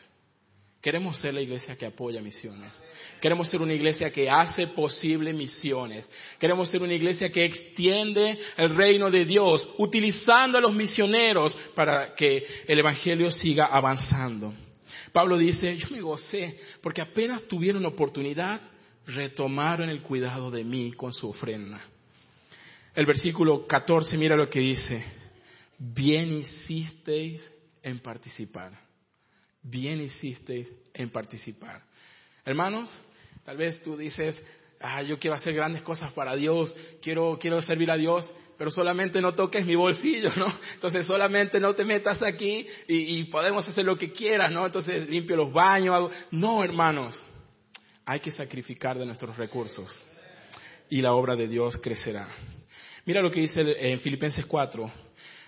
Queremos 0.81 1.17
ser 1.17 1.33
la 1.33 1.41
iglesia 1.41 1.75
que 1.75 1.87
apoya 1.87 2.21
misiones. 2.21 2.71
Queremos 3.19 3.49
ser 3.49 3.61
una 3.61 3.73
iglesia 3.73 4.11
que 4.11 4.29
hace 4.29 4.67
posible 4.67 5.33
misiones. 5.33 6.07
Queremos 6.39 6.69
ser 6.69 6.83
una 6.83 6.93
iglesia 6.93 7.31
que 7.31 7.43
extiende 7.43 8.37
el 8.57 8.75
reino 8.75 9.09
de 9.09 9.25
Dios, 9.25 9.67
utilizando 9.79 10.57
a 10.57 10.61
los 10.61 10.73
misioneros 10.73 11.55
para 11.75 12.13
que 12.13 12.45
el 12.67 12.79
Evangelio 12.79 13.31
siga 13.31 13.65
avanzando. 13.65 14.53
Pablo 15.11 15.37
dice, 15.37 15.75
yo 15.75 15.87
me 15.89 16.01
gocé 16.01 16.57
porque 16.81 17.01
apenas 17.01 17.43
tuvieron 17.43 17.85
oportunidad, 17.85 18.61
retomaron 19.07 19.89
el 19.89 20.01
cuidado 20.03 20.51
de 20.51 20.63
mí 20.63 20.91
con 20.91 21.11
su 21.11 21.27
ofrenda. 21.27 21.81
El 22.93 23.05
versículo 23.05 23.65
14, 23.65 24.15
mira 24.17 24.35
lo 24.35 24.49
que 24.49 24.59
dice 24.59 25.16
bien 25.77 26.31
hicisteis 26.31 27.51
en 27.81 27.99
participar. 27.99 28.71
Bien 29.61 30.01
hicisteis 30.01 30.71
en 30.93 31.09
participar. 31.09 31.83
Hermanos, 32.45 32.97
tal 33.43 33.57
vez 33.57 33.81
tú 33.83 33.97
dices, 33.97 34.41
ah, 34.79 35.01
yo 35.01 35.19
quiero 35.19 35.35
hacer 35.35 35.53
grandes 35.53 35.81
cosas 35.81 36.11
para 36.13 36.35
Dios, 36.35 36.73
quiero, 37.01 37.37
quiero 37.39 37.61
servir 37.61 37.91
a 37.91 37.97
Dios, 37.97 38.33
pero 38.57 38.71
solamente 38.71 39.21
no 39.21 39.35
toques 39.35 39.65
mi 39.65 39.75
bolsillo, 39.75 40.29
¿no? 40.35 40.51
Entonces 40.73 41.05
solamente 41.05 41.59
no 41.59 41.75
te 41.75 41.85
metas 41.85 42.23
aquí 42.23 42.67
y, 42.87 43.19
y 43.19 43.23
podemos 43.25 43.67
hacer 43.67 43.85
lo 43.85 43.97
que 43.97 44.11
quieras, 44.11 44.51
¿no? 44.51 44.65
Entonces 44.65 45.09
limpio 45.09 45.35
los 45.35 45.51
baños. 45.51 46.11
No, 46.31 46.63
hermanos, 46.63 47.21
hay 48.05 48.19
que 48.19 48.31
sacrificar 48.31 48.97
de 48.97 49.05
nuestros 49.05 49.35
recursos 49.35 50.05
y 50.89 51.01
la 51.01 51.13
obra 51.13 51.35
de 51.35 51.47
Dios 51.47 51.77
crecerá. 51.77 52.27
Mira 53.05 53.21
lo 53.21 53.29
que 53.29 53.41
dice 53.41 53.61
en 53.91 53.99
Filipenses 53.99 54.45
4, 54.45 54.91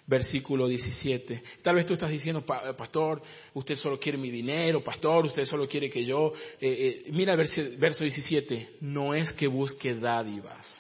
versículo 0.10 0.68
17. 0.68 1.42
Tal 1.62 1.76
vez 1.76 1.86
tú 1.86 1.94
estás 1.94 2.10
diciendo, 2.10 2.42
pastor, 2.42 3.22
usted 3.54 3.76
solo 3.76 4.00
quiere 4.00 4.18
mi 4.18 4.32
dinero, 4.32 4.84
pastor, 4.84 5.28
usted 5.28 5.46
solo 5.46 5.68
quiere 5.68 5.90
que 5.90 6.04
yo... 6.04 6.34
Eh, 6.60 7.04
eh, 7.06 7.12
mira 7.12 7.34
el 7.34 7.78
verso 7.78 8.04
17, 8.04 8.78
no 8.82 9.14
es 9.14 9.32
que 9.32 9.48
busque 9.48 9.94
dádivas, 9.94 10.80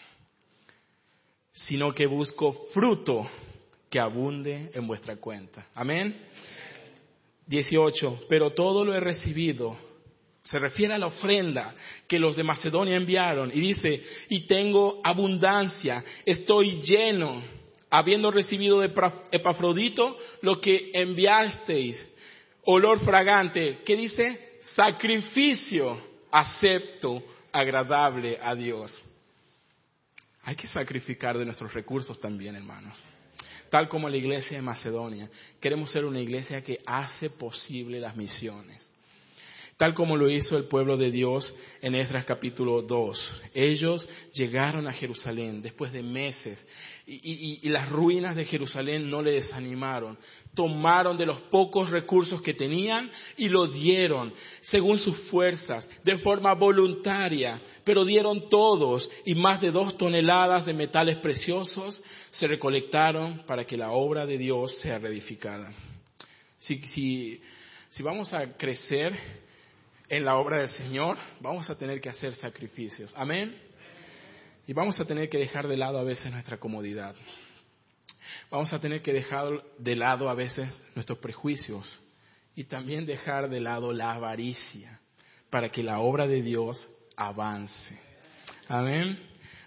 sino 1.53 1.93
que 1.93 2.07
busco 2.07 2.51
fruto 2.73 3.29
que 3.89 3.99
abunde 3.99 4.71
en 4.73 4.87
vuestra 4.87 5.15
cuenta. 5.17 5.67
Amén. 5.75 6.15
18, 7.45 8.21
pero 8.27 8.53
todo 8.53 8.83
lo 8.83 8.95
he 8.95 8.99
recibido. 8.99 9.77
Se 10.41 10.57
refiere 10.57 10.95
a 10.95 10.97
la 10.97 11.07
ofrenda 11.07 11.75
que 12.07 12.17
los 12.17 12.35
de 12.35 12.43
Macedonia 12.43 12.95
enviaron 12.95 13.51
y 13.53 13.59
dice, 13.59 14.03
y 14.29 14.47
tengo 14.47 15.01
abundancia, 15.03 16.03
estoy 16.25 16.81
lleno 16.81 17.58
habiendo 17.89 18.31
recibido 18.31 18.79
de 18.79 18.91
Epafrodito 19.31 20.17
lo 20.41 20.61
que 20.61 20.91
enviasteis, 20.93 22.05
olor 22.63 22.99
fragante, 22.99 23.79
¿qué 23.85 23.95
dice? 23.95 24.57
Sacrificio 24.61 26.09
acepto, 26.31 27.23
agradable 27.51 28.37
a 28.41 28.55
Dios. 28.55 29.03
Hay 30.43 30.55
que 30.55 30.67
sacrificar 30.67 31.37
de 31.37 31.45
nuestros 31.45 31.73
recursos 31.73 32.19
también, 32.19 32.55
hermanos. 32.55 32.97
Tal 33.69 33.87
como 33.87 34.09
la 34.09 34.17
iglesia 34.17 34.57
de 34.57 34.63
Macedonia, 34.63 35.29
queremos 35.59 35.91
ser 35.91 36.05
una 36.05 36.19
iglesia 36.19 36.63
que 36.63 36.79
hace 36.85 37.29
posible 37.29 37.99
las 37.99 38.15
misiones. 38.15 38.93
Tal 39.79 39.93
como 39.93 40.17
lo 40.17 40.29
hizo 40.29 40.57
el 40.57 40.65
pueblo 40.65 40.97
de 40.97 41.09
Dios 41.09 41.55
en 41.81 41.95
Esdras 41.95 42.25
capítulo 42.25 42.81
2. 42.81 43.41
Ellos 43.53 44.09
llegaron 44.33 44.89
a 44.89 44.91
Jerusalén 44.91 45.61
después 45.61 45.93
de 45.93 46.03
meses 46.03 46.67
y, 47.07 47.61
las 47.69 47.87
ruinas 47.87 48.35
de 48.35 48.43
Jerusalén 48.43 49.09
no 49.09 49.21
le 49.21 49.31
desanimaron. 49.31 50.17
Tomaron 50.53 51.17
de 51.17 51.25
los 51.25 51.39
pocos 51.43 51.91
recursos 51.91 52.41
que 52.41 52.53
tenían 52.53 53.09
y 53.37 53.47
lo 53.47 53.67
dieron 53.67 54.33
según 54.59 54.97
sus 54.97 55.17
fuerzas, 55.29 55.89
de 56.03 56.17
forma 56.17 56.53
voluntaria, 56.55 57.61
pero 57.85 58.03
dieron 58.03 58.49
todos 58.49 59.09
y 59.25 59.33
más 59.33 59.61
de 59.61 59.71
dos 59.71 59.97
toneladas 59.97 60.65
de 60.65 60.73
metales 60.73 61.19
preciosos 61.19 62.03
se 62.31 62.47
recolectaron 62.47 63.43
para 63.47 63.63
que 63.63 63.77
la 63.77 63.91
obra 63.91 64.25
de 64.25 64.37
Dios 64.37 64.77
sea 64.79 64.99
reedificada. 64.99 65.71
Si, 66.57 66.79
si, 66.79 67.41
si 67.89 68.03
vamos 68.03 68.33
a 68.33 68.57
crecer 68.57 69.17
en 70.09 70.25
la 70.25 70.37
obra 70.37 70.57
del 70.57 70.69
Señor, 70.69 71.17
vamos 71.39 71.69
a 71.69 71.77
tener 71.77 72.01
que 72.01 72.09
hacer 72.09 72.33
sacrificios. 72.33 73.13
Amén. 73.15 73.55
Y 74.67 74.73
vamos 74.73 74.99
a 74.99 75.05
tener 75.05 75.29
que 75.29 75.37
dejar 75.37 75.67
de 75.67 75.77
lado 75.77 75.99
a 75.99 76.03
veces 76.03 76.31
nuestra 76.31 76.57
comodidad. 76.57 77.15
Vamos 78.49 78.73
a 78.73 78.79
tener 78.79 79.01
que 79.01 79.13
dejar 79.13 79.47
de 79.77 79.95
lado 79.95 80.29
a 80.29 80.33
veces 80.33 80.69
nuestros 80.95 81.19
prejuicios 81.19 81.99
y 82.55 82.63
también 82.63 83.05
dejar 83.05 83.49
de 83.49 83.61
lado 83.61 83.93
la 83.93 84.13
avaricia 84.13 84.99
para 85.49 85.71
que 85.71 85.83
la 85.83 85.99
obra 85.99 86.27
de 86.27 86.41
Dios 86.41 86.89
avance. 87.15 87.97
Amén. 88.67 89.19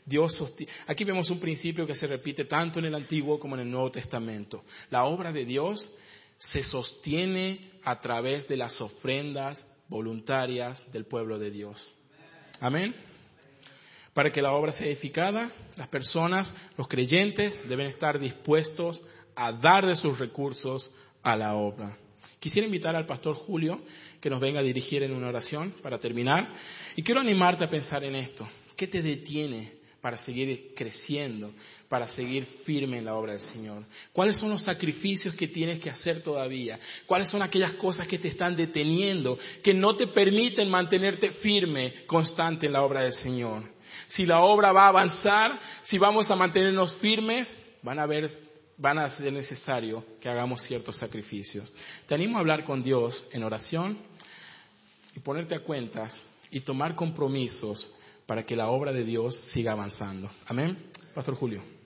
Dios. 0.05 0.43
Aquí 0.89 1.05
vemos 1.05 1.31
un 1.31 1.39
principio 1.39 1.87
que 1.87 1.95
se 1.95 2.09
repite 2.09 2.45
tanto 2.45 2.81
en 2.81 2.87
el 2.87 2.95
Antiguo 2.95 3.39
como 3.39 3.55
en 3.55 3.63
el 3.63 3.71
Nuevo 3.71 3.93
Testamento. 3.93 4.65
La 4.91 5.05
obra 5.05 5.33
de 5.33 5.45
Dios 5.45 5.89
se 6.39 6.65
sostiene 6.65 7.71
a 7.85 8.01
través 8.01 8.49
de 8.49 8.57
las 8.57 8.81
ofrendas 8.81 9.65
voluntarias 9.93 10.91
del 10.93 11.05
pueblo 11.05 11.39
de 11.39 11.51
Dios. 11.51 11.95
Amén. 12.59 12.95
Para 14.15 14.33
que 14.33 14.43
la 14.43 14.53
obra 14.53 14.73
sea 14.73 14.87
edificada, 14.87 15.53
las 15.77 15.89
personas, 15.89 16.55
los 16.77 16.89
creyentes, 16.89 17.61
deben 17.69 17.87
estar 17.87 18.19
dispuestos 18.19 19.01
a 19.37 19.53
dar 19.53 19.87
de 19.87 19.97
sus 19.97 20.19
recursos 20.19 20.91
a 21.23 21.37
la 21.37 21.55
obra. 21.55 21.97
Quisiera 22.41 22.67
invitar 22.67 22.97
al 22.97 23.07
pastor 23.07 23.37
Julio 23.37 23.81
que 24.21 24.29
nos 24.29 24.41
venga 24.41 24.61
a 24.61 24.65
dirigir 24.65 25.03
en 25.03 25.13
una 25.13 25.29
oración 25.29 25.75
para 25.83 25.99
terminar. 25.99 26.53
Y 26.97 27.03
quiero 27.03 27.21
animarte 27.21 27.65
a 27.65 27.71
pensar 27.71 28.05
en 28.05 28.17
esto. 28.17 28.49
¿Qué 28.77 28.89
te 28.89 29.01
detiene 29.01 29.82
para 30.03 30.19
seguir 30.19 30.75
creciendo, 30.75 31.55
para 31.89 32.09
seguir 32.09 32.45
firme 32.65 32.99
en 32.99 33.05
la 33.05 33.15
obra 33.15 33.33
del 33.33 33.41
Señor? 33.41 33.85
¿Cuáles 34.13 34.37
son 34.37 34.51
los 34.51 34.63
sacrificios 34.63 35.35
que 35.35 35.47
tienes 35.47 35.79
que 35.79 35.89
hacer 35.89 36.23
todavía? 36.23 36.79
¿Cuáles 37.07 37.29
son 37.29 37.41
aquellas 37.41 37.75
cosas 37.75 38.09
que 38.09 38.19
te 38.19 38.27
están 38.27 38.57
deteniendo, 38.57 39.39
que 39.63 39.73
no 39.73 39.97
te 39.97 40.09
permiten 40.09 40.69
mantenerte 40.69 41.31
firme, 41.31 42.05
constante 42.07 42.67
en 42.67 42.73
la 42.73 42.83
obra 42.83 43.03
del 43.03 43.13
Señor? 43.13 43.63
Si 44.09 44.27
la 44.27 44.41
obra 44.41 44.73
va 44.73 44.87
a 44.87 44.89
avanzar, 44.89 45.59
si 45.85 45.99
vamos 45.99 46.29
a 46.31 46.37
mantenernos 46.37 46.97
firmes, 46.97 47.57
van 47.83 48.01
a 48.01 48.07
ver 48.07 48.29
van 48.79 48.99
a 48.99 49.09
ser 49.11 49.33
necesario 49.33 50.05
que 50.21 50.29
hagamos 50.29 50.63
ciertos 50.63 50.97
sacrificios. 50.97 51.73
Te 52.09 52.17
animo 52.17 52.37
a 52.37 52.41
hablar 52.41 52.65
con 52.65 52.83
Dios 52.83 53.25
en 53.31 53.45
oración 53.45 53.97
y 55.15 55.21
ponerte 55.21 55.55
a 55.55 55.61
cuentas 55.63 56.21
y 56.51 56.61
tomar 56.61 56.97
compromisos 56.97 57.95
para 58.33 58.47
que 58.47 58.57
la 58.57 58.71
obra 58.71 58.95
de 58.95 59.05
Dios 59.05 59.37
siga 59.53 59.73
avanzando. 59.73 60.31
Amén. 60.47 60.79
Pastor 61.15 61.35
Julio. 61.35 61.82